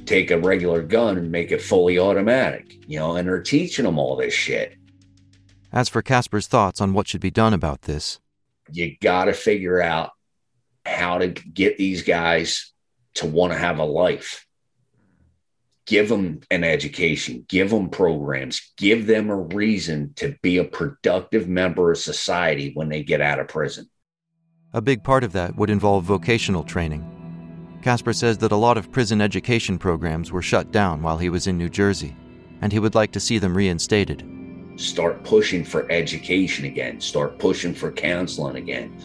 take 0.05 0.31
a 0.31 0.39
regular 0.39 0.81
gun 0.81 1.17
and 1.17 1.31
make 1.31 1.51
it 1.51 1.61
fully 1.61 1.99
automatic, 1.99 2.77
you 2.87 2.99
know, 2.99 3.15
and 3.15 3.27
they're 3.27 3.41
teaching 3.41 3.85
them 3.85 3.97
all 3.97 4.15
this 4.15 4.33
shit. 4.33 4.75
As 5.71 5.89
for 5.89 6.01
Casper's 6.01 6.47
thoughts 6.47 6.79
on 6.79 6.93
what 6.93 7.07
should 7.07 7.21
be 7.21 7.31
done 7.31 7.53
about 7.53 7.81
this, 7.81 8.19
you 8.71 8.95
got 9.01 9.25
to 9.25 9.33
figure 9.33 9.81
out 9.81 10.11
how 10.85 11.17
to 11.17 11.27
get 11.27 11.77
these 11.77 12.03
guys 12.03 12.71
to 13.15 13.25
want 13.25 13.53
to 13.53 13.59
have 13.59 13.79
a 13.79 13.85
life 13.85 14.45
give 15.85 16.09
them 16.09 16.41
an 16.51 16.63
education, 16.63 17.45
give 17.47 17.69
them 17.69 17.89
programs, 17.89 18.73
give 18.77 19.05
them 19.05 19.29
a 19.29 19.35
reason 19.35 20.13
to 20.15 20.35
be 20.41 20.57
a 20.57 20.63
productive 20.63 21.47
member 21.47 21.91
of 21.91 21.97
society 21.97 22.71
when 22.73 22.89
they 22.89 23.03
get 23.03 23.21
out 23.21 23.39
of 23.39 23.47
prison. 23.47 23.89
A 24.73 24.81
big 24.81 25.03
part 25.03 25.23
of 25.23 25.31
that 25.33 25.55
would 25.55 25.69
involve 25.69 26.03
vocational 26.03 26.63
training. 26.63 27.11
Casper 27.81 28.13
says 28.13 28.37
that 28.39 28.51
a 28.51 28.57
lot 28.57 28.77
of 28.77 28.91
prison 28.91 29.21
education 29.21 29.77
programs 29.77 30.31
were 30.31 30.41
shut 30.41 30.71
down 30.71 31.01
while 31.01 31.17
he 31.17 31.29
was 31.29 31.47
in 31.47 31.57
New 31.57 31.69
Jersey, 31.69 32.15
and 32.61 32.73
he 32.73 32.79
would 32.79 32.95
like 32.95 33.11
to 33.11 33.19
see 33.19 33.37
them 33.37 33.55
reinstated. 33.55 34.34
Start 34.77 35.23
pushing 35.23 35.63
for 35.63 35.89
education 35.91 36.65
again, 36.65 36.99
start 36.99 37.39
pushing 37.39 37.73
for 37.73 37.91
counseling 37.91 38.57
again. 38.57 38.95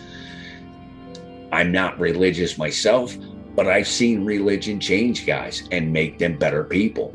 I'm 1.53 1.73
not 1.73 1.99
religious 1.99 2.59
myself, 2.59 3.17
but 3.55 3.67
I've 3.67 3.89
seen 3.89 4.25
religion 4.25 4.81
change 4.81 5.27
guys 5.27 5.69
and 5.73 5.93
make 5.93 6.19
them 6.19 6.39
better 6.39 6.65
people. 6.65 7.15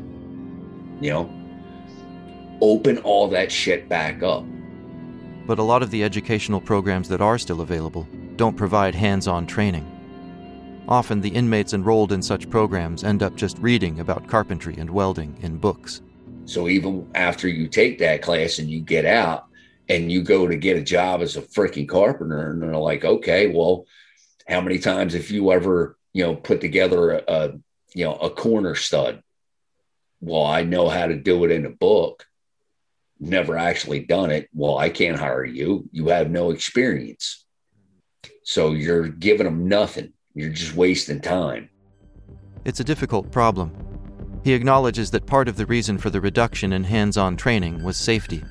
You 1.00 1.10
know, 1.10 1.30
open 2.60 2.98
all 2.98 3.28
that 3.28 3.52
shit 3.52 3.88
back 3.88 4.22
up. 4.22 4.44
But 5.46 5.58
a 5.58 5.62
lot 5.62 5.82
of 5.82 5.90
the 5.90 6.02
educational 6.02 6.60
programs 6.60 7.08
that 7.08 7.20
are 7.20 7.38
still 7.38 7.60
available 7.60 8.06
don't 8.36 8.56
provide 8.56 8.94
hands 8.94 9.28
on 9.28 9.46
training. 9.46 9.92
Often 10.88 11.20
the 11.20 11.30
inmates 11.30 11.72
enrolled 11.72 12.12
in 12.12 12.22
such 12.22 12.50
programs 12.50 13.04
end 13.04 13.22
up 13.22 13.34
just 13.34 13.58
reading 13.58 14.00
about 14.00 14.28
carpentry 14.28 14.76
and 14.76 14.88
welding 14.88 15.36
in 15.40 15.56
books. 15.56 16.00
So 16.46 16.68
even 16.68 17.10
after 17.14 17.48
you 17.48 17.68
take 17.68 17.98
that 17.98 18.22
class 18.22 18.58
and 18.58 18.70
you 18.70 18.80
get 18.80 19.04
out 19.04 19.46
and 19.88 20.10
you 20.10 20.22
go 20.22 20.46
to 20.46 20.56
get 20.56 20.76
a 20.76 20.82
job 20.82 21.20
as 21.20 21.36
a 21.36 21.42
freaking 21.42 21.88
carpenter, 21.88 22.50
and 22.50 22.62
they're 22.62 22.76
like, 22.76 23.04
okay, 23.04 23.48
well, 23.48 23.86
how 24.48 24.60
many 24.60 24.78
times 24.78 25.12
have 25.12 25.30
you 25.30 25.52
ever 25.52 25.96
you 26.16 26.22
know, 26.22 26.34
put 26.34 26.62
together 26.62 27.10
a, 27.10 27.24
a 27.28 27.52
you 27.94 28.06
know 28.06 28.14
a 28.14 28.30
corner 28.30 28.74
stud. 28.74 29.22
Well, 30.22 30.46
I 30.46 30.62
know 30.62 30.88
how 30.88 31.06
to 31.06 31.14
do 31.14 31.44
it 31.44 31.50
in 31.50 31.66
a 31.66 31.70
book. 31.70 32.24
Never 33.20 33.58
actually 33.58 34.00
done 34.00 34.30
it. 34.30 34.48
Well, 34.54 34.78
I 34.78 34.88
can't 34.88 35.18
hire 35.18 35.44
you. 35.44 35.90
You 35.92 36.08
have 36.08 36.30
no 36.30 36.52
experience. 36.52 37.44
So 38.44 38.72
you're 38.72 39.08
giving 39.08 39.44
them 39.44 39.68
nothing. 39.68 40.14
You're 40.32 40.48
just 40.48 40.74
wasting 40.74 41.20
time. 41.20 41.68
It's 42.64 42.80
a 42.80 42.84
difficult 42.84 43.30
problem. 43.30 43.72
He 44.46 44.54
acknowledges 44.54 45.10
that 45.10 45.26
part 45.26 45.48
of 45.48 45.56
the 45.56 45.66
reason 45.66 45.98
for 45.98 46.08
the 46.08 46.20
reduction 46.20 46.72
in 46.72 46.84
hands 46.84 47.16
on 47.16 47.36
training 47.36 47.82
was 47.82 47.96
safety. 47.96 48.44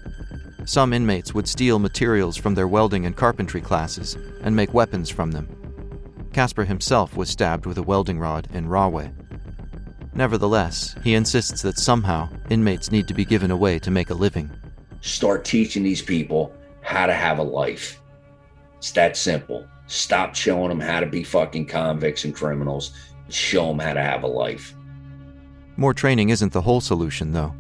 Some 0.66 0.92
inmates 0.92 1.34
would 1.34 1.48
steal 1.48 1.80
materials 1.80 2.36
from 2.36 2.54
their 2.54 2.68
welding 2.68 3.06
and 3.06 3.16
carpentry 3.16 3.62
classes 3.62 4.18
and 4.42 4.54
make 4.54 4.74
weapons 4.74 5.10
from 5.10 5.32
them. 5.32 5.48
Casper 6.34 6.66
himself 6.66 7.16
was 7.16 7.30
stabbed 7.30 7.66
with 7.66 7.78
a 7.78 7.82
welding 7.82 8.20
rod 8.20 8.50
in 8.52 8.68
Rahway. 8.68 9.10
Nevertheless, 10.14 10.96
he 11.02 11.14
insists 11.14 11.62
that 11.62 11.78
somehow 11.78 12.28
inmates 12.50 12.92
need 12.92 13.08
to 13.08 13.14
be 13.14 13.24
given 13.24 13.50
a 13.50 13.56
way 13.56 13.80
to 13.80 13.90
make 13.90 14.10
a 14.10 14.16
living. 14.16 14.52
Start 15.00 15.46
teaching 15.46 15.84
these 15.84 16.02
people 16.02 16.54
how 16.82 17.06
to 17.06 17.14
have 17.14 17.40
a 17.40 17.44
life. 17.44 18.02
It's 18.80 18.92
that 18.92 19.16
simple. 19.16 19.66
Stop 19.88 20.36
showing 20.36 20.68
them 20.68 20.82
how 20.82 21.00
to 21.00 21.06
be 21.06 21.24
fucking 21.24 21.68
convicts 21.68 22.26
and 22.26 22.36
criminals. 22.36 22.92
Show 23.30 23.68
them 23.70 23.80
how 23.80 23.94
to 23.94 24.02
have 24.02 24.24
a 24.24 24.28
life. 24.28 24.76
More 25.78 25.94
training 25.94 26.30
isn't 26.30 26.54
the 26.54 26.62
whole 26.62 26.82
solution, 26.82 27.34
though. 27.34 27.54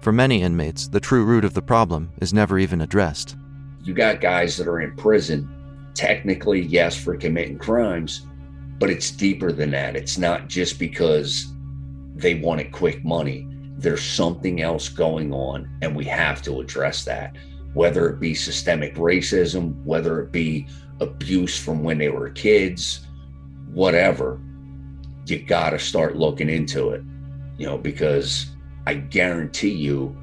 For 0.00 0.12
many 0.12 0.42
inmates, 0.42 0.86
the 0.86 1.00
true 1.00 1.24
root 1.24 1.44
of 1.44 1.54
the 1.54 1.62
problem 1.62 2.12
is 2.20 2.32
never 2.32 2.58
even 2.58 2.80
addressed. 2.80 3.36
You 3.82 3.94
got 3.94 4.20
guys 4.20 4.56
that 4.56 4.68
are 4.68 4.80
in 4.80 4.94
prison 4.96 5.48
technically, 5.94 6.60
yes, 6.60 6.96
for 6.96 7.16
committing 7.16 7.58
crimes, 7.58 8.24
but 8.78 8.90
it's 8.90 9.10
deeper 9.10 9.50
than 9.50 9.72
that. 9.72 9.96
It's 9.96 10.18
not 10.18 10.46
just 10.46 10.78
because 10.78 11.52
they 12.14 12.36
wanted 12.36 12.70
quick 12.70 13.04
money. 13.04 13.48
There's 13.76 14.04
something 14.04 14.62
else 14.62 14.88
going 14.88 15.32
on, 15.32 15.68
and 15.82 15.96
we 15.96 16.04
have 16.04 16.42
to 16.42 16.60
address 16.60 17.04
that. 17.06 17.34
Whether 17.74 18.08
it 18.08 18.20
be 18.20 18.34
systemic 18.34 18.94
racism, 18.94 19.82
whether 19.84 20.20
it 20.20 20.30
be 20.30 20.68
abuse 21.00 21.58
from 21.58 21.82
when 21.82 21.98
they 21.98 22.08
were 22.08 22.30
kids, 22.30 23.06
whatever, 23.72 24.40
you 25.26 25.40
got 25.42 25.70
to 25.70 25.78
start 25.80 26.16
looking 26.16 26.48
into 26.48 26.90
it, 26.90 27.02
you 27.58 27.66
know, 27.66 27.76
because 27.76 28.46
I 28.86 28.94
guarantee 28.94 29.72
you 29.72 30.16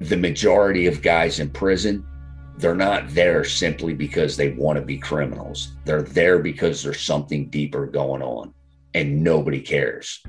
the 0.00 0.16
majority 0.16 0.86
of 0.86 1.02
guys 1.02 1.40
in 1.40 1.50
prison 1.50 2.06
they're 2.58 2.74
not 2.74 3.08
there 3.10 3.44
simply 3.44 3.92
because 3.92 4.36
they 4.36 4.52
want 4.52 4.78
to 4.78 4.84
be 4.84 4.98
criminals. 4.98 5.72
They're 5.84 6.02
there 6.02 6.38
because 6.38 6.82
there's 6.82 7.00
something 7.00 7.50
deeper 7.50 7.86
going 7.86 8.22
on 8.22 8.54
and 8.94 9.22
nobody 9.22 9.60
cares. 9.60 10.22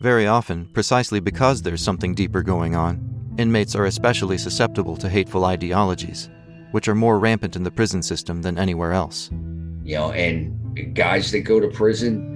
Very 0.00 0.26
often, 0.26 0.66
precisely 0.72 1.20
because 1.20 1.62
there's 1.62 1.82
something 1.82 2.14
deeper 2.14 2.42
going 2.42 2.74
on, 2.74 3.34
inmates 3.38 3.74
are 3.74 3.84
especially 3.86 4.38
susceptible 4.38 4.96
to 4.96 5.08
hateful 5.08 5.44
ideologies, 5.44 6.30
which 6.70 6.88
are 6.88 6.94
more 6.94 7.18
rampant 7.18 7.56
in 7.56 7.62
the 7.62 7.70
prison 7.70 8.02
system 8.02 8.42
than 8.42 8.58
anywhere 8.58 8.92
else. 8.92 9.30
You 9.82 9.96
know, 9.96 10.12
and 10.12 10.94
guys 10.94 11.30
that 11.32 11.40
go 11.40 11.60
to 11.60 11.68
prison, 11.68 12.33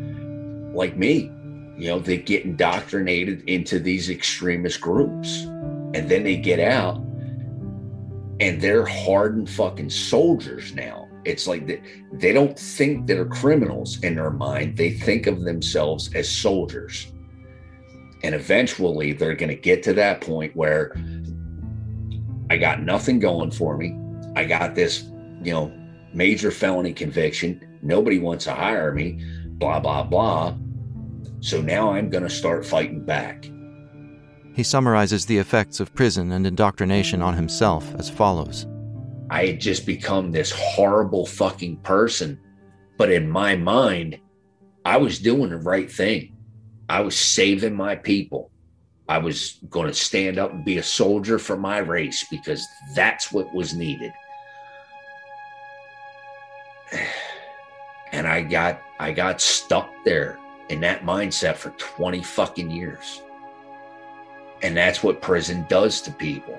like 0.73 0.97
me, 0.97 1.33
you 1.77 1.89
know, 1.89 1.99
they 1.99 2.17
get 2.19 2.45
indoctrinated 2.45 3.49
into 3.49 3.79
these 3.79 4.11
extremist 4.11 4.81
groups. 4.81 5.45
And 5.95 6.09
then 6.09 6.25
they 6.25 6.37
get 6.37 6.61
out 6.61 6.97
and 8.41 8.61
they're 8.61 8.85
hardened 8.85 9.49
fucking 9.49 9.91
soldiers 9.91 10.75
now. 10.75 11.09
It's 11.25 11.47
like 11.47 11.67
they, 11.67 11.83
they 12.13 12.33
don't 12.33 12.59
think 12.59 13.07
they're 13.07 13.27
criminals 13.27 14.03
in 14.03 14.15
their 14.15 14.31
mind. 14.31 14.77
They 14.77 14.91
think 14.91 15.27
of 15.27 15.43
themselves 15.45 16.13
as 16.15 16.29
soldiers. 16.29 17.13
And 18.23 18.35
eventually 18.35 19.13
they're 19.13 19.35
going 19.35 19.51
to 19.51 19.57
get 19.57 19.83
to 19.85 19.93
that 19.95 20.21
point 20.21 20.55
where 20.57 20.95
I 22.51 22.57
got 22.57 22.83
nothing 22.83 23.19
going 23.19 23.51
for 23.51 23.77
me. 23.77 23.97
I 24.37 24.45
got 24.45 24.75
this, 24.75 25.05
you 25.43 25.53
know, 25.53 25.73
major 26.13 26.51
felony 26.51 26.93
conviction. 26.93 27.79
Nobody 27.83 28.19
wants 28.19 28.45
to 28.45 28.53
hire 28.53 28.93
me, 28.93 29.23
blah, 29.59 29.81
blah, 29.81 30.03
blah. 30.03 30.55
So 31.41 31.61
now 31.61 31.93
I'm 31.93 32.11
going 32.11 32.23
to 32.23 32.31
start 32.31 32.65
fighting 32.65 33.05
back. 33.05 33.51
He 34.55 34.63
summarizes 34.63 35.27
the 35.27 35.39
effects 35.39 35.79
of 35.79 35.95
prison 35.95 36.33
and 36.33 36.47
indoctrination 36.47 37.23
on 37.23 37.35
himself 37.35 37.95
as 37.97 38.11
follows 38.11 38.67
I 39.31 39.47
had 39.47 39.61
just 39.61 39.85
become 39.85 40.33
this 40.33 40.51
horrible 40.51 41.27
fucking 41.27 41.79
person. 41.79 42.41
But 42.97 43.13
in 43.13 43.29
my 43.29 43.57
mind, 43.57 44.19
I 44.85 44.97
was 44.97 45.19
doing 45.19 45.51
the 45.51 45.59
right 45.59 45.91
thing. 45.91 46.37
I 46.89 47.01
was 47.01 47.17
saving 47.17 47.75
my 47.75 47.95
people. 47.95 48.51
I 49.09 49.19
was 49.19 49.59
going 49.69 49.89
to 49.89 49.95
stand 49.95 50.39
up 50.39 50.53
and 50.53 50.65
be 50.65 50.79
a 50.79 50.83
soldier 50.83 51.39
for 51.39 51.57
my 51.57 51.79
race 51.79 52.25
because 52.31 52.67
that's 52.95 53.31
what 53.33 53.55
was 53.55 53.75
needed. 53.75 54.13
And 58.11 58.27
I 58.27 58.41
got 58.41 58.81
I 58.99 59.13
got 59.13 59.41
stuck 59.41 59.93
there 60.05 60.39
in 60.69 60.81
that 60.81 61.03
mindset 61.03 61.57
for 61.57 61.71
20 61.71 62.23
fucking 62.23 62.71
years. 62.71 63.23
And 64.63 64.77
that's 64.77 65.03
what 65.03 65.23
prison 65.23 65.65
does 65.69 66.01
to 66.03 66.11
people. 66.11 66.59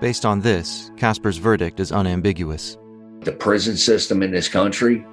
Based 0.00 0.24
on 0.24 0.40
this, 0.40 0.92
Casper's 0.96 1.38
verdict 1.38 1.80
is 1.80 1.90
unambiguous. 1.90 2.78
The 3.20 3.32
prison 3.32 3.76
system 3.76 4.22
in 4.22 4.30
this 4.30 4.48
country 4.48 5.04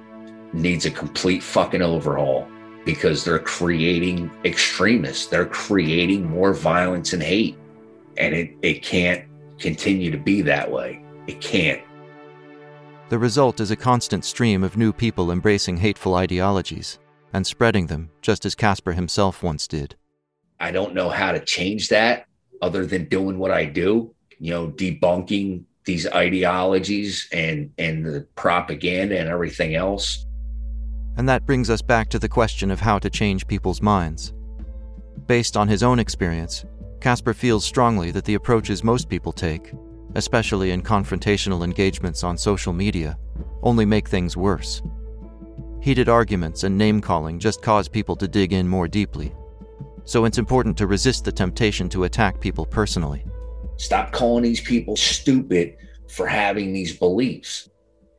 needs 0.52 0.86
a 0.86 0.90
complete 0.90 1.42
fucking 1.42 1.82
overhaul 1.82 2.48
because 2.84 3.24
they're 3.24 3.38
creating 3.38 4.30
extremists. 4.44 5.26
They're 5.26 5.46
creating 5.46 6.28
more 6.28 6.52
violence 6.52 7.12
and 7.12 7.22
hate. 7.22 7.56
And 8.18 8.34
it, 8.34 8.54
it 8.62 8.82
can't 8.82 9.24
continue 9.58 10.10
to 10.10 10.18
be 10.18 10.42
that 10.42 10.70
way. 10.70 11.02
It 11.26 11.40
can't. 11.40 11.82
The 13.14 13.20
result 13.20 13.60
is 13.60 13.70
a 13.70 13.76
constant 13.76 14.24
stream 14.24 14.64
of 14.64 14.76
new 14.76 14.92
people 14.92 15.30
embracing 15.30 15.76
hateful 15.76 16.16
ideologies 16.16 16.98
and 17.32 17.46
spreading 17.46 17.86
them, 17.86 18.10
just 18.22 18.44
as 18.44 18.56
Casper 18.56 18.92
himself 18.92 19.40
once 19.40 19.68
did. 19.68 19.94
I 20.58 20.72
don't 20.72 20.94
know 20.94 21.08
how 21.10 21.30
to 21.30 21.38
change 21.38 21.90
that 21.90 22.26
other 22.60 22.84
than 22.84 23.04
doing 23.04 23.38
what 23.38 23.52
I 23.52 23.66
do, 23.66 24.12
you 24.40 24.50
know, 24.50 24.66
debunking 24.66 25.62
these 25.84 26.08
ideologies 26.08 27.28
and 27.30 27.70
and 27.78 28.04
the 28.04 28.26
propaganda 28.34 29.16
and 29.16 29.28
everything 29.28 29.76
else. 29.76 30.26
And 31.16 31.28
that 31.28 31.46
brings 31.46 31.70
us 31.70 31.82
back 31.82 32.08
to 32.08 32.18
the 32.18 32.28
question 32.28 32.68
of 32.72 32.80
how 32.80 32.98
to 32.98 33.08
change 33.08 33.46
people's 33.46 33.80
minds. 33.80 34.32
Based 35.28 35.56
on 35.56 35.68
his 35.68 35.84
own 35.84 36.00
experience, 36.00 36.64
Casper 37.00 37.32
feels 37.32 37.64
strongly 37.64 38.10
that 38.10 38.24
the 38.24 38.34
approaches 38.34 38.82
most 38.82 39.08
people 39.08 39.32
take, 39.32 39.72
especially 40.14 40.70
in 40.70 40.82
confrontational 40.82 41.64
engagements 41.64 42.24
on 42.24 42.38
social 42.38 42.72
media, 42.72 43.18
only 43.62 43.84
make 43.84 44.08
things 44.08 44.36
worse. 44.36 44.82
Heated 45.80 46.08
arguments 46.08 46.64
and 46.64 46.78
name 46.78 47.00
calling 47.00 47.38
just 47.38 47.62
cause 47.62 47.88
people 47.88 48.16
to 48.16 48.28
dig 48.28 48.52
in 48.52 48.66
more 48.68 48.88
deeply. 48.88 49.34
So 50.04 50.24
it's 50.24 50.38
important 50.38 50.76
to 50.78 50.86
resist 50.86 51.24
the 51.24 51.32
temptation 51.32 51.88
to 51.90 52.04
attack 52.04 52.40
people 52.40 52.66
personally. 52.66 53.24
Stop 53.76 54.12
calling 54.12 54.44
these 54.44 54.60
people 54.60 54.96
stupid 54.96 55.76
for 56.08 56.26
having 56.26 56.72
these 56.72 56.96
beliefs. 56.96 57.68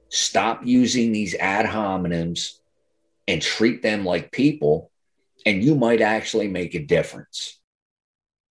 Stop 0.10 0.66
using 0.66 1.12
these 1.12 1.36
ad 1.36 1.66
hominems 1.66 2.60
and 3.28 3.42
treat 3.42 3.82
them 3.82 4.06
like 4.06 4.32
people, 4.32 4.92
and 5.46 5.64
you 5.64 5.76
might 5.76 6.02
actually 6.02 6.48
make 6.48 6.76
a 6.76 6.80
difference. 6.80 7.60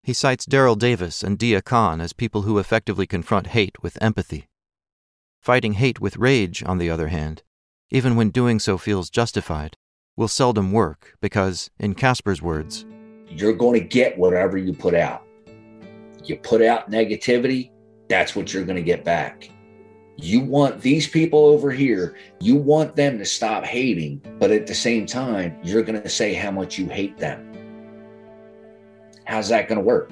He 0.05 0.11
cites 0.11 0.45
Daryl 0.45 0.77
Davis 0.77 1.23
and 1.23 1.39
Deeyah 1.39 1.63
Khan 1.63 2.01
as 2.01 2.11
people 2.11 2.41
who 2.41 2.59
effectively 2.59 3.07
confront 3.07 3.47
hate 3.47 3.81
with 3.81 3.97
empathy. 4.03 4.49
Fighting 5.39 5.73
hate 5.73 6.01
with 6.01 6.17
rage, 6.17 6.61
on 6.65 6.77
the 6.77 6.89
other 6.89 7.07
hand, 7.07 7.41
even 7.89 8.17
when 8.17 8.29
doing 8.29 8.59
so 8.59 8.77
feels 8.77 9.09
justified, 9.09 9.77
will 10.17 10.27
seldom 10.27 10.73
work 10.73 11.15
because, 11.21 11.71
in 11.79 11.95
Casper's 11.95 12.41
words, 12.41 12.85
you're 13.29 13.53
going 13.53 13.79
to 13.79 13.87
get 13.87 14.17
whatever 14.17 14.57
you 14.57 14.73
put 14.73 14.93
out. 14.93 15.23
You 16.25 16.35
put 16.35 16.61
out 16.61 16.91
negativity, 16.91 17.71
that's 18.09 18.35
what 18.35 18.53
you're 18.53 18.65
going 18.65 18.75
to 18.75 18.83
get 18.83 19.05
back. 19.05 19.49
You 20.17 20.41
want 20.41 20.81
these 20.81 21.07
people 21.07 21.45
over 21.45 21.71
here, 21.71 22.17
you 22.41 22.57
want 22.57 22.97
them 22.97 23.17
to 23.19 23.25
stop 23.25 23.63
hating, 23.63 24.21
but 24.37 24.51
at 24.51 24.67
the 24.67 24.75
same 24.75 25.05
time, 25.05 25.55
you're 25.63 25.81
going 25.81 26.01
to 26.01 26.09
say 26.09 26.33
how 26.33 26.51
much 26.51 26.77
you 26.77 26.89
hate 26.89 27.17
them. 27.17 27.53
How's 29.25 29.49
that 29.49 29.67
going 29.67 29.77
to 29.77 29.83
work? 29.83 30.11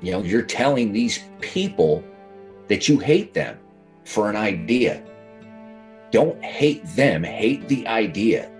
You 0.00 0.12
know, 0.12 0.22
you're 0.22 0.42
telling 0.42 0.92
these 0.92 1.20
people 1.40 2.02
that 2.68 2.88
you 2.88 2.98
hate 2.98 3.34
them 3.34 3.58
for 4.04 4.30
an 4.30 4.36
idea. 4.36 5.02
Don't 6.10 6.42
hate 6.42 6.84
them, 6.96 7.22
hate 7.22 7.68
the 7.68 7.86
idea. 7.86 8.50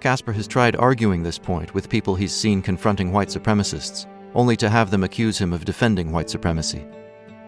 Casper 0.00 0.32
has 0.32 0.46
tried 0.46 0.76
arguing 0.76 1.22
this 1.22 1.38
point 1.38 1.74
with 1.74 1.88
people 1.88 2.14
he's 2.14 2.32
seen 2.32 2.62
confronting 2.62 3.12
white 3.12 3.28
supremacists, 3.28 4.06
only 4.34 4.56
to 4.56 4.68
have 4.68 4.90
them 4.90 5.04
accuse 5.04 5.38
him 5.38 5.52
of 5.52 5.64
defending 5.64 6.12
white 6.12 6.30
supremacy 6.30 6.86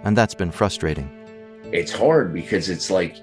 and 0.04 0.16
that's 0.16 0.34
been 0.34 0.50
frustrating. 0.50 1.10
It's 1.72 1.92
hard 1.92 2.32
because 2.32 2.68
it's 2.68 2.90
like, 2.90 3.16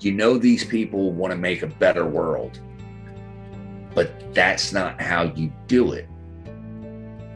you 0.00 0.12
know, 0.12 0.36
these 0.36 0.64
people 0.64 1.12
want 1.12 1.30
to 1.32 1.38
make 1.38 1.62
a 1.62 1.66
better 1.66 2.04
world, 2.04 2.60
but 3.94 4.34
that's 4.34 4.72
not 4.72 5.00
how 5.00 5.24
you 5.34 5.52
do 5.68 5.92
it. 5.92 6.08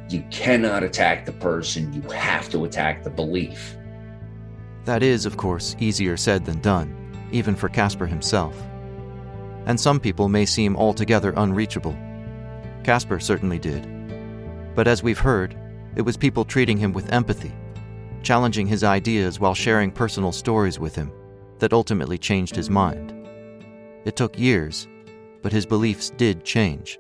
You 0.09 0.23
cannot 0.31 0.83
attack 0.83 1.27
the 1.27 1.33
person, 1.33 1.93
you 1.93 2.03
have 2.11 2.49
to 2.51 2.65
attack 2.65 3.03
the 3.03 3.11
belief. 3.11 3.77
That 4.85 5.03
is, 5.03 5.27
of 5.27 5.37
course, 5.37 5.75
easier 5.81 6.17
said 6.17 6.45
than 6.45 6.61
done, 6.61 6.95
even 7.33 7.57
for 7.57 7.69
Casper 7.69 8.07
himself. 8.07 8.57
And 9.67 9.79
some 9.79 9.99
people 9.99 10.29
may 10.29 10.47
seem 10.47 10.77
altogether 10.77 11.33
unreachable. 11.37 11.97
Casper 12.85 13.19
certainly 13.19 13.59
did. 13.59 13.87
But 14.77 14.87
as 14.87 15.03
we've 15.03 15.19
heard, 15.19 15.57
it 15.97 16.03
was 16.03 16.17
people 16.17 16.45
treating 16.45 16.79
him 16.79 16.93
with 16.93 17.13
empathy 17.13 17.53
challenging 18.27 18.67
his 18.67 18.83
ideas 18.83 19.39
while 19.39 19.55
sharing 19.55 19.93
personal 19.93 20.33
stories 20.33 20.81
with 20.81 20.97
him, 20.97 21.13
that 21.61 21.73
ultimately 21.73 22.19
changed 22.19 22.57
his 22.57 22.69
mind. 22.69 23.15
It 24.05 24.17
took 24.17 24.37
years, 24.37 24.89
but 25.43 25.53
his 25.53 25.65
beliefs 25.65 26.11
did 26.11 26.45
change. 26.45 26.99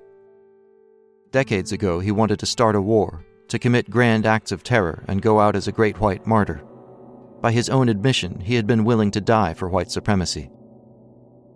Decades 1.37 1.73
ago, 1.73 2.01
he 2.01 2.13
wanted 2.13 2.39
to 2.39 2.47
start 2.47 2.75
a 2.75 2.81
war, 2.81 3.23
to 3.49 3.59
commit 3.59 3.91
grand 3.91 4.25
acts 4.25 4.53
of 4.53 4.63
terror 4.63 5.05
and 5.07 5.21
go 5.21 5.39
out 5.39 5.55
as 5.55 5.69
a 5.69 5.71
great 5.71 6.01
white 6.01 6.27
martyr. 6.27 6.65
By 7.43 7.53
his 7.53 7.69
own 7.69 7.91
admission, 7.91 8.41
he 8.41 8.55
had 8.55 8.67
been 8.67 8.87
willing 8.87 9.11
to 9.11 9.21
die 9.21 9.53
for 9.53 9.69
white 9.69 9.91
supremacy. 9.91 10.51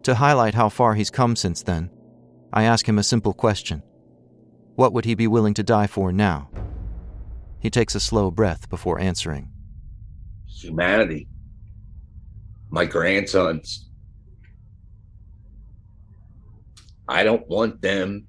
To 0.03 0.17
highlight 0.17 0.53
how 0.53 0.69
far 0.69 0.97
he's 0.97 1.09
come 1.09 1.35
since 1.35 1.63
then, 1.63 1.89
I 2.53 2.65
ask 2.65 2.87
him 2.87 2.99
a 2.99 3.03
simple 3.03 3.33
question 3.33 3.83
What 4.75 4.93
would 4.93 5.07
he 5.07 5.15
be 5.15 5.27
willing 5.27 5.55
to 5.55 5.63
die 5.63 5.87
for 5.87 6.13
now? 6.13 6.51
He 7.59 7.71
takes 7.71 7.95
a 7.95 8.01
slow 8.01 8.31
breath 8.31 8.69
before 8.69 9.01
answering 9.01 9.51
humanity, 10.47 11.27
my 12.69 12.85
grandsons. 12.85 13.89
I 17.09 17.25
don't 17.25 17.49
want 17.49 17.81
them. 17.81 18.27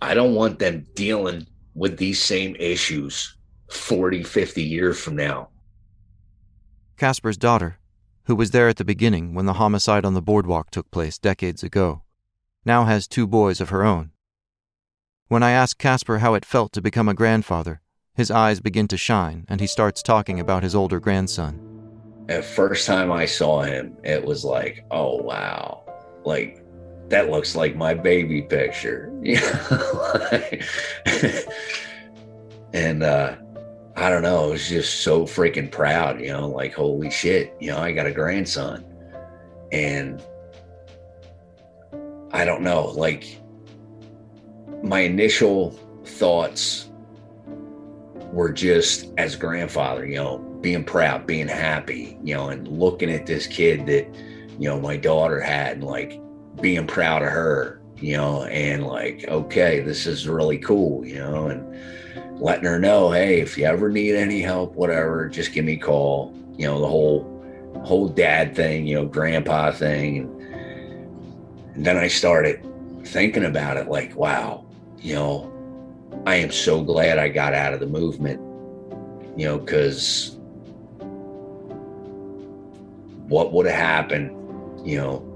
I 0.00 0.14
don't 0.14 0.34
want 0.34 0.58
them 0.58 0.86
dealing 0.94 1.46
with 1.74 1.98
these 1.98 2.22
same 2.22 2.56
issues 2.58 3.36
40, 3.70 4.22
50 4.22 4.62
years 4.62 5.00
from 5.00 5.16
now. 5.16 5.48
Casper's 6.96 7.36
daughter, 7.36 7.78
who 8.24 8.34
was 8.34 8.50
there 8.50 8.68
at 8.68 8.76
the 8.76 8.84
beginning 8.84 9.34
when 9.34 9.46
the 9.46 9.54
homicide 9.54 10.04
on 10.04 10.14
the 10.14 10.22
boardwalk 10.22 10.70
took 10.70 10.90
place 10.90 11.18
decades 11.18 11.62
ago, 11.62 12.02
now 12.64 12.84
has 12.84 13.06
two 13.06 13.26
boys 13.26 13.60
of 13.60 13.70
her 13.70 13.84
own. 13.84 14.10
When 15.28 15.42
I 15.42 15.50
ask 15.50 15.78
Casper 15.78 16.18
how 16.18 16.34
it 16.34 16.44
felt 16.44 16.72
to 16.72 16.80
become 16.80 17.08
a 17.08 17.14
grandfather, 17.14 17.80
his 18.14 18.30
eyes 18.30 18.60
begin 18.60 18.88
to 18.88 18.96
shine, 18.96 19.44
and 19.48 19.60
he 19.60 19.66
starts 19.66 20.02
talking 20.02 20.40
about 20.40 20.62
his 20.62 20.74
older 20.74 20.98
grandson. 20.98 21.60
The 22.26 22.42
first 22.42 22.86
time 22.86 23.12
I 23.12 23.26
saw 23.26 23.62
him, 23.62 23.96
it 24.02 24.24
was 24.24 24.44
like, 24.44 24.84
oh, 24.90 25.16
wow. 25.16 25.84
Like, 26.24 26.64
that 27.08 27.30
looks 27.30 27.56
like 27.56 27.76
my 27.76 27.94
baby 27.94 28.42
picture. 28.42 29.10
and 32.72 33.02
uh, 33.02 33.36
I 33.96 34.10
don't 34.10 34.22
know, 34.22 34.44
I 34.44 34.46
was 34.48 34.68
just 34.68 35.00
so 35.00 35.22
freaking 35.22 35.70
proud, 35.70 36.20
you 36.20 36.28
know, 36.28 36.48
like, 36.48 36.74
holy 36.74 37.10
shit, 37.10 37.54
you 37.58 37.70
know, 37.70 37.78
I 37.78 37.92
got 37.92 38.06
a 38.06 38.12
grandson. 38.12 38.84
And 39.72 40.22
I 42.32 42.44
don't 42.44 42.62
know, 42.62 42.88
like, 42.88 43.40
my 44.82 45.00
initial 45.00 45.70
thoughts 46.04 46.90
were 48.32 48.52
just 48.52 49.12
as 49.16 49.34
grandfather, 49.34 50.06
you 50.06 50.16
know, 50.16 50.38
being 50.60 50.84
proud, 50.84 51.26
being 51.26 51.48
happy, 51.48 52.18
you 52.22 52.34
know, 52.34 52.50
and 52.50 52.68
looking 52.68 53.10
at 53.10 53.26
this 53.26 53.46
kid 53.46 53.86
that, 53.86 54.06
you 54.58 54.68
know, 54.68 54.78
my 54.78 54.96
daughter 54.96 55.40
had 55.40 55.78
and 55.78 55.84
like 55.84 56.20
being 56.60 56.86
proud 56.86 57.22
of 57.22 57.28
her, 57.28 57.80
you 57.96 58.16
know, 58.16 58.44
and 58.44 58.86
like, 58.86 59.24
okay, 59.28 59.80
this 59.80 60.06
is 60.06 60.28
really 60.28 60.58
cool, 60.58 61.04
you 61.06 61.16
know, 61.16 61.48
and 61.48 62.40
letting 62.40 62.64
her 62.64 62.78
know, 62.78 63.10
hey, 63.10 63.40
if 63.40 63.58
you 63.58 63.64
ever 63.64 63.88
need 63.88 64.14
any 64.14 64.40
help, 64.40 64.74
whatever, 64.74 65.28
just 65.28 65.52
give 65.52 65.64
me 65.64 65.74
a 65.74 65.78
call. 65.78 66.34
You 66.56 66.66
know, 66.66 66.80
the 66.80 66.88
whole 66.88 67.34
whole 67.84 68.08
dad 68.08 68.56
thing, 68.56 68.86
you 68.86 68.94
know, 68.94 69.06
grandpa 69.06 69.70
thing. 69.70 70.18
And, 70.18 70.42
and 71.74 71.86
then 71.86 71.96
I 71.96 72.08
started 72.08 72.66
thinking 73.04 73.44
about 73.44 73.76
it 73.76 73.88
like, 73.88 74.14
wow, 74.14 74.66
you 74.98 75.14
know, 75.14 75.52
I 76.26 76.36
am 76.36 76.50
so 76.50 76.82
glad 76.82 77.18
I 77.18 77.28
got 77.28 77.54
out 77.54 77.72
of 77.72 77.80
the 77.80 77.86
movement, 77.86 78.40
you 79.38 79.46
know, 79.46 79.58
because 79.58 80.36
what 83.28 83.52
would 83.52 83.66
have 83.66 83.74
happened, 83.74 84.30
you 84.86 84.96
know, 84.96 85.27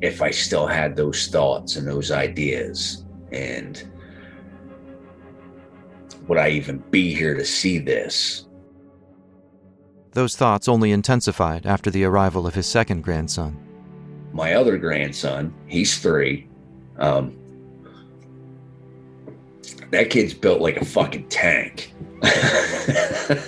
if 0.00 0.22
I 0.22 0.30
still 0.30 0.66
had 0.66 0.96
those 0.96 1.28
thoughts 1.28 1.76
and 1.76 1.86
those 1.86 2.10
ideas? 2.10 3.04
And 3.32 3.82
would 6.28 6.38
I 6.38 6.50
even 6.50 6.78
be 6.90 7.14
here 7.14 7.34
to 7.34 7.44
see 7.44 7.78
this? 7.78 8.46
Those 10.12 10.36
thoughts 10.36 10.68
only 10.68 10.92
intensified 10.92 11.66
after 11.66 11.90
the 11.90 12.04
arrival 12.04 12.46
of 12.46 12.54
his 12.54 12.66
second 12.66 13.02
grandson. 13.02 13.56
My 14.32 14.54
other 14.54 14.78
grandson, 14.78 15.54
he's 15.66 15.98
three. 15.98 16.48
Um, 16.98 17.36
that 19.90 20.10
kid's 20.10 20.34
built 20.34 20.60
like 20.60 20.78
a 20.78 20.84
fucking 20.84 21.28
tank. 21.28 21.92
I 22.22 23.40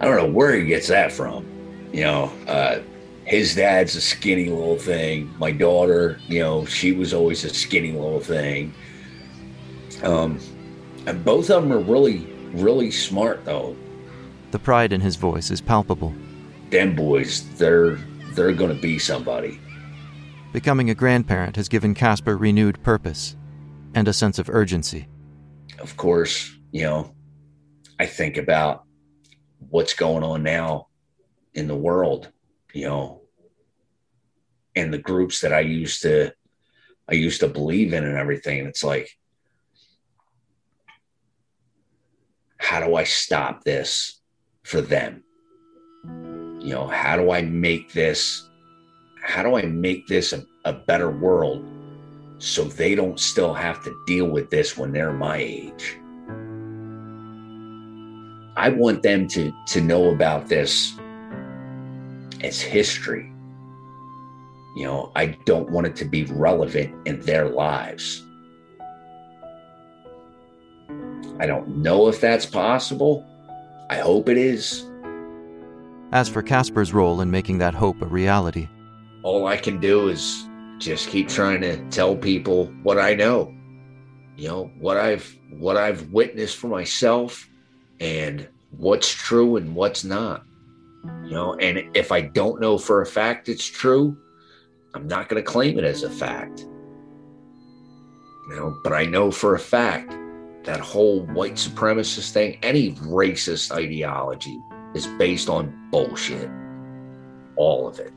don't 0.00 0.16
know 0.16 0.30
where 0.30 0.54
he 0.54 0.64
gets 0.64 0.88
that 0.88 1.12
from. 1.12 1.44
You 1.92 2.02
know, 2.02 2.32
uh, 2.46 2.80
his 3.30 3.54
dad's 3.54 3.94
a 3.94 4.00
skinny 4.00 4.46
little 4.46 4.76
thing. 4.76 5.32
My 5.38 5.52
daughter, 5.52 6.18
you 6.26 6.40
know, 6.40 6.64
she 6.64 6.90
was 6.90 7.14
always 7.14 7.44
a 7.44 7.54
skinny 7.54 7.92
little 7.92 8.18
thing. 8.18 8.74
Um, 10.02 10.40
And 11.06 11.24
both 11.24 11.48
of 11.48 11.62
them 11.62 11.72
are 11.72 11.78
really, 11.78 12.26
really 12.52 12.90
smart, 12.90 13.44
though. 13.44 13.76
The 14.50 14.58
pride 14.58 14.92
in 14.92 15.00
his 15.00 15.14
voice 15.14 15.52
is 15.52 15.60
palpable. 15.60 16.12
Them 16.70 16.96
boys, 16.96 17.48
they're 17.56 17.98
they're 18.34 18.52
gonna 18.52 18.74
be 18.74 18.98
somebody. 18.98 19.60
Becoming 20.52 20.90
a 20.90 20.94
grandparent 20.96 21.54
has 21.54 21.68
given 21.68 21.94
Casper 21.94 22.36
renewed 22.36 22.82
purpose 22.82 23.36
and 23.94 24.08
a 24.08 24.12
sense 24.12 24.40
of 24.40 24.50
urgency. 24.50 25.06
Of 25.78 25.96
course, 25.96 26.52
you 26.72 26.82
know, 26.82 27.14
I 28.00 28.06
think 28.06 28.36
about 28.36 28.82
what's 29.68 29.94
going 29.94 30.24
on 30.24 30.42
now 30.42 30.88
in 31.54 31.68
the 31.68 31.76
world, 31.76 32.28
you 32.72 32.86
know, 32.86 33.19
and 34.80 34.92
the 34.92 34.98
groups 34.98 35.40
that 35.40 35.52
I 35.52 35.60
used 35.60 36.02
to 36.02 36.32
I 37.08 37.14
used 37.14 37.40
to 37.40 37.48
believe 37.48 37.92
in 37.92 38.04
and 38.04 38.16
everything. 38.16 38.66
It's 38.66 38.84
like, 38.84 39.10
how 42.56 42.78
do 42.86 42.94
I 42.94 43.02
stop 43.04 43.64
this 43.64 44.20
for 44.62 44.80
them? 44.80 45.24
You 46.04 46.74
know, 46.74 46.86
how 46.86 47.16
do 47.16 47.30
I 47.32 47.42
make 47.42 47.92
this 47.92 48.48
how 49.22 49.42
do 49.42 49.56
I 49.56 49.62
make 49.62 50.06
this 50.06 50.32
a, 50.32 50.46
a 50.64 50.72
better 50.72 51.10
world 51.10 51.66
so 52.38 52.64
they 52.64 52.94
don't 52.94 53.20
still 53.20 53.52
have 53.52 53.84
to 53.84 53.94
deal 54.06 54.26
with 54.26 54.48
this 54.48 54.78
when 54.78 54.92
they're 54.92 55.12
my 55.12 55.36
age? 55.36 55.98
I 58.56 58.70
want 58.70 59.02
them 59.02 59.26
to 59.28 59.52
to 59.68 59.80
know 59.80 60.10
about 60.10 60.48
this 60.48 60.94
as 62.42 62.60
history. 62.60 63.32
You 64.76 64.84
know, 64.84 65.12
I 65.16 65.26
don't 65.44 65.70
want 65.70 65.86
it 65.86 65.96
to 65.96 66.04
be 66.04 66.24
relevant 66.24 67.06
in 67.06 67.20
their 67.20 67.48
lives. 67.48 68.24
I 71.40 71.46
don't 71.46 71.78
know 71.78 72.08
if 72.08 72.20
that's 72.20 72.46
possible. 72.46 73.26
I 73.88 73.96
hope 73.96 74.28
it 74.28 74.36
is. 74.36 74.86
As 76.12 76.28
for 76.28 76.42
Casper's 76.42 76.92
role 76.92 77.20
in 77.20 77.30
making 77.30 77.58
that 77.58 77.74
hope 77.74 78.00
a 78.02 78.06
reality, 78.06 78.68
all 79.22 79.46
I 79.46 79.56
can 79.56 79.80
do 79.80 80.08
is 80.08 80.46
just 80.78 81.08
keep 81.08 81.28
trying 81.28 81.60
to 81.60 81.82
tell 81.90 82.16
people 82.16 82.66
what 82.82 82.98
I 82.98 83.14
know. 83.14 83.54
You 84.36 84.48
know, 84.48 84.70
what 84.78 84.96
I've 84.96 85.36
what 85.50 85.76
I've 85.76 86.10
witnessed 86.12 86.56
for 86.56 86.68
myself 86.68 87.48
and 88.00 88.48
what's 88.70 89.12
true 89.12 89.56
and 89.56 89.74
what's 89.74 90.04
not. 90.04 90.44
You 91.24 91.30
know, 91.30 91.54
and 91.54 91.96
if 91.96 92.12
I 92.12 92.22
don't 92.22 92.60
know 92.60 92.78
for 92.78 93.02
a 93.02 93.06
fact 93.06 93.48
it's 93.48 93.66
true, 93.66 94.16
I'm 94.94 95.06
not 95.06 95.28
going 95.28 95.42
to 95.42 95.48
claim 95.48 95.78
it 95.78 95.84
as 95.84 96.02
a 96.02 96.10
fact. 96.10 96.60
You 98.48 98.56
know, 98.56 98.80
but 98.82 98.92
I 98.92 99.04
know 99.04 99.30
for 99.30 99.54
a 99.54 99.58
fact 99.58 100.16
that 100.64 100.80
whole 100.80 101.20
white 101.26 101.54
supremacist 101.54 102.32
thing, 102.32 102.58
any 102.62 102.92
racist 102.94 103.70
ideology 103.72 104.58
is 104.94 105.06
based 105.18 105.48
on 105.48 105.88
bullshit. 105.90 106.50
All 107.56 107.86
of 107.86 107.98
it. 107.98 108.12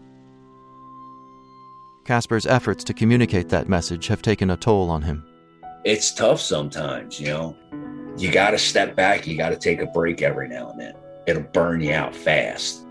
Casper's 2.05 2.45
efforts 2.45 2.83
to 2.85 2.93
communicate 2.93 3.49
that 3.49 3.69
message 3.69 4.07
have 4.07 4.21
taken 4.21 4.49
a 4.49 4.57
toll 4.57 4.89
on 4.89 5.01
him. 5.01 5.23
It's 5.85 6.13
tough 6.13 6.41
sometimes, 6.41 7.19
you 7.19 7.27
know. 7.27 7.55
You 8.17 8.31
got 8.31 8.51
to 8.51 8.57
step 8.57 8.95
back, 8.95 9.25
you 9.25 9.37
got 9.37 9.49
to 9.49 9.57
take 9.57 9.81
a 9.81 9.85
break 9.87 10.21
every 10.21 10.47
now 10.47 10.69
and 10.69 10.79
then. 10.79 10.93
It'll 11.27 11.43
burn 11.43 11.81
you 11.81 11.93
out 11.93 12.15
fast. 12.15 12.85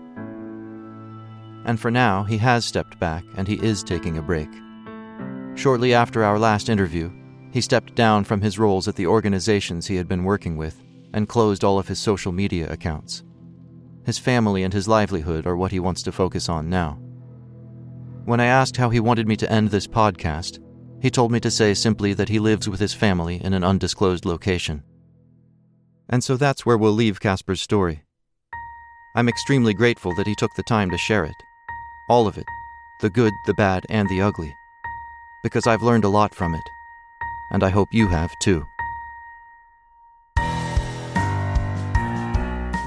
And 1.65 1.79
for 1.79 1.91
now, 1.91 2.23
he 2.23 2.37
has 2.39 2.65
stepped 2.65 2.99
back 2.99 3.23
and 3.37 3.47
he 3.47 3.55
is 3.55 3.83
taking 3.83 4.17
a 4.17 4.21
break. 4.21 4.49
Shortly 5.55 5.93
after 5.93 6.23
our 6.23 6.39
last 6.39 6.69
interview, 6.69 7.11
he 7.51 7.61
stepped 7.61 7.95
down 7.95 8.23
from 8.23 8.41
his 8.41 8.57
roles 8.57 8.87
at 8.87 8.95
the 8.95 9.07
organizations 9.07 9.85
he 9.85 9.95
had 9.95 10.07
been 10.07 10.23
working 10.23 10.57
with 10.57 10.81
and 11.13 11.29
closed 11.29 11.63
all 11.63 11.77
of 11.77 11.87
his 11.87 11.99
social 11.99 12.31
media 12.31 12.67
accounts. 12.71 13.23
His 14.05 14.17
family 14.17 14.63
and 14.63 14.73
his 14.73 14.87
livelihood 14.87 15.45
are 15.45 15.55
what 15.55 15.71
he 15.71 15.79
wants 15.79 16.03
to 16.03 16.11
focus 16.11 16.49
on 16.49 16.69
now. 16.69 16.99
When 18.25 18.39
I 18.39 18.45
asked 18.45 18.77
how 18.77 18.89
he 18.89 18.99
wanted 18.99 19.27
me 19.27 19.35
to 19.37 19.51
end 19.51 19.69
this 19.69 19.87
podcast, 19.87 20.59
he 21.01 21.11
told 21.11 21.31
me 21.31 21.39
to 21.41 21.51
say 21.51 21.73
simply 21.73 22.13
that 22.13 22.29
he 22.29 22.39
lives 22.39 22.67
with 22.67 22.79
his 22.79 22.93
family 22.93 23.43
in 23.43 23.53
an 23.53 23.63
undisclosed 23.63 24.25
location. 24.25 24.83
And 26.09 26.23
so 26.23 26.35
that's 26.37 26.65
where 26.65 26.77
we'll 26.77 26.93
leave 26.93 27.19
Casper's 27.19 27.61
story. 27.61 28.03
I'm 29.15 29.29
extremely 29.29 29.73
grateful 29.73 30.15
that 30.15 30.27
he 30.27 30.35
took 30.35 30.51
the 30.55 30.63
time 30.63 30.89
to 30.89 30.97
share 30.97 31.25
it. 31.25 31.35
All 32.13 32.27
of 32.27 32.37
it 32.37 32.45
the 32.99 33.09
good, 33.09 33.33
the 33.47 33.55
bad, 33.55 33.87
and 33.89 34.07
the 34.07 34.21
ugly. 34.21 34.55
Because 35.41 35.65
I've 35.65 35.81
learned 35.81 36.03
a 36.03 36.09
lot 36.09 36.35
from 36.35 36.53
it. 36.53 36.69
And 37.49 37.63
I 37.63 37.69
hope 37.69 37.89
you 37.91 38.07
have 38.07 38.37
too. 38.37 38.67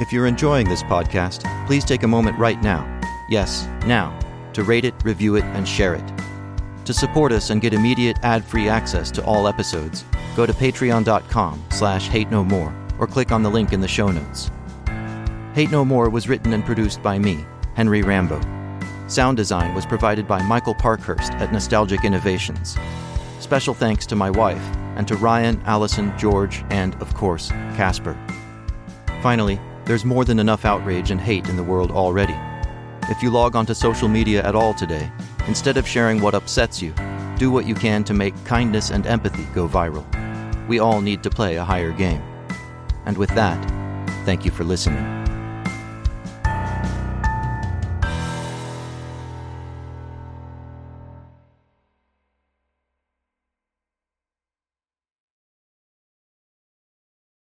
If 0.00 0.12
you're 0.12 0.28
enjoying 0.28 0.68
this 0.68 0.84
podcast, 0.84 1.42
please 1.66 1.84
take 1.84 2.04
a 2.04 2.08
moment 2.08 2.38
right 2.38 2.62
now, 2.62 2.86
yes, 3.28 3.66
now, 3.84 4.16
to 4.52 4.62
rate 4.62 4.84
it, 4.84 4.94
review 5.02 5.34
it, 5.34 5.44
and 5.56 5.66
share 5.66 5.94
it. 5.96 6.08
To 6.84 6.94
support 6.94 7.32
us 7.32 7.50
and 7.50 7.60
get 7.60 7.74
immediate 7.74 8.18
ad-free 8.22 8.68
access 8.68 9.10
to 9.10 9.24
all 9.24 9.48
episodes, 9.48 10.04
go 10.36 10.46
to 10.46 10.52
patreon.com 10.52 11.64
slash 11.72 12.06
hate 12.06 12.30
no 12.30 12.44
more 12.44 12.72
or 13.00 13.08
click 13.08 13.32
on 13.32 13.42
the 13.42 13.50
link 13.50 13.72
in 13.72 13.80
the 13.80 13.88
show 13.88 14.08
notes. 14.08 14.52
Hate 15.52 15.72
No 15.72 15.84
More 15.84 16.10
was 16.10 16.28
written 16.28 16.52
and 16.52 16.64
produced 16.64 17.02
by 17.02 17.18
me, 17.18 17.44
Henry 17.74 18.02
Rambo. 18.02 18.55
Sound 19.08 19.36
design 19.36 19.72
was 19.72 19.86
provided 19.86 20.26
by 20.26 20.42
Michael 20.42 20.74
Parkhurst 20.74 21.32
at 21.34 21.52
Nostalgic 21.52 22.04
Innovations. 22.04 22.76
Special 23.38 23.72
thanks 23.72 24.04
to 24.06 24.16
my 24.16 24.30
wife 24.30 24.62
and 24.96 25.06
to 25.06 25.14
Ryan, 25.14 25.62
Allison, 25.64 26.12
George, 26.18 26.64
and, 26.70 26.96
of 26.96 27.14
course, 27.14 27.50
Casper. 27.76 28.18
Finally, 29.22 29.60
there's 29.84 30.04
more 30.04 30.24
than 30.24 30.40
enough 30.40 30.64
outrage 30.64 31.12
and 31.12 31.20
hate 31.20 31.48
in 31.48 31.56
the 31.56 31.62
world 31.62 31.92
already. 31.92 32.36
If 33.08 33.22
you 33.22 33.30
log 33.30 33.54
onto 33.54 33.74
social 33.74 34.08
media 34.08 34.42
at 34.42 34.56
all 34.56 34.74
today, 34.74 35.08
instead 35.46 35.76
of 35.76 35.86
sharing 35.86 36.20
what 36.20 36.34
upsets 36.34 36.82
you, 36.82 36.92
do 37.38 37.52
what 37.52 37.66
you 37.66 37.76
can 37.76 38.02
to 38.04 38.14
make 38.14 38.34
kindness 38.44 38.90
and 38.90 39.06
empathy 39.06 39.46
go 39.54 39.68
viral. 39.68 40.04
We 40.66 40.80
all 40.80 41.00
need 41.00 41.22
to 41.22 41.30
play 41.30 41.54
a 41.56 41.64
higher 41.64 41.92
game. 41.92 42.22
And 43.04 43.16
with 43.16 43.30
that, 43.36 43.62
thank 44.24 44.44
you 44.44 44.50
for 44.50 44.64
listening. 44.64 45.25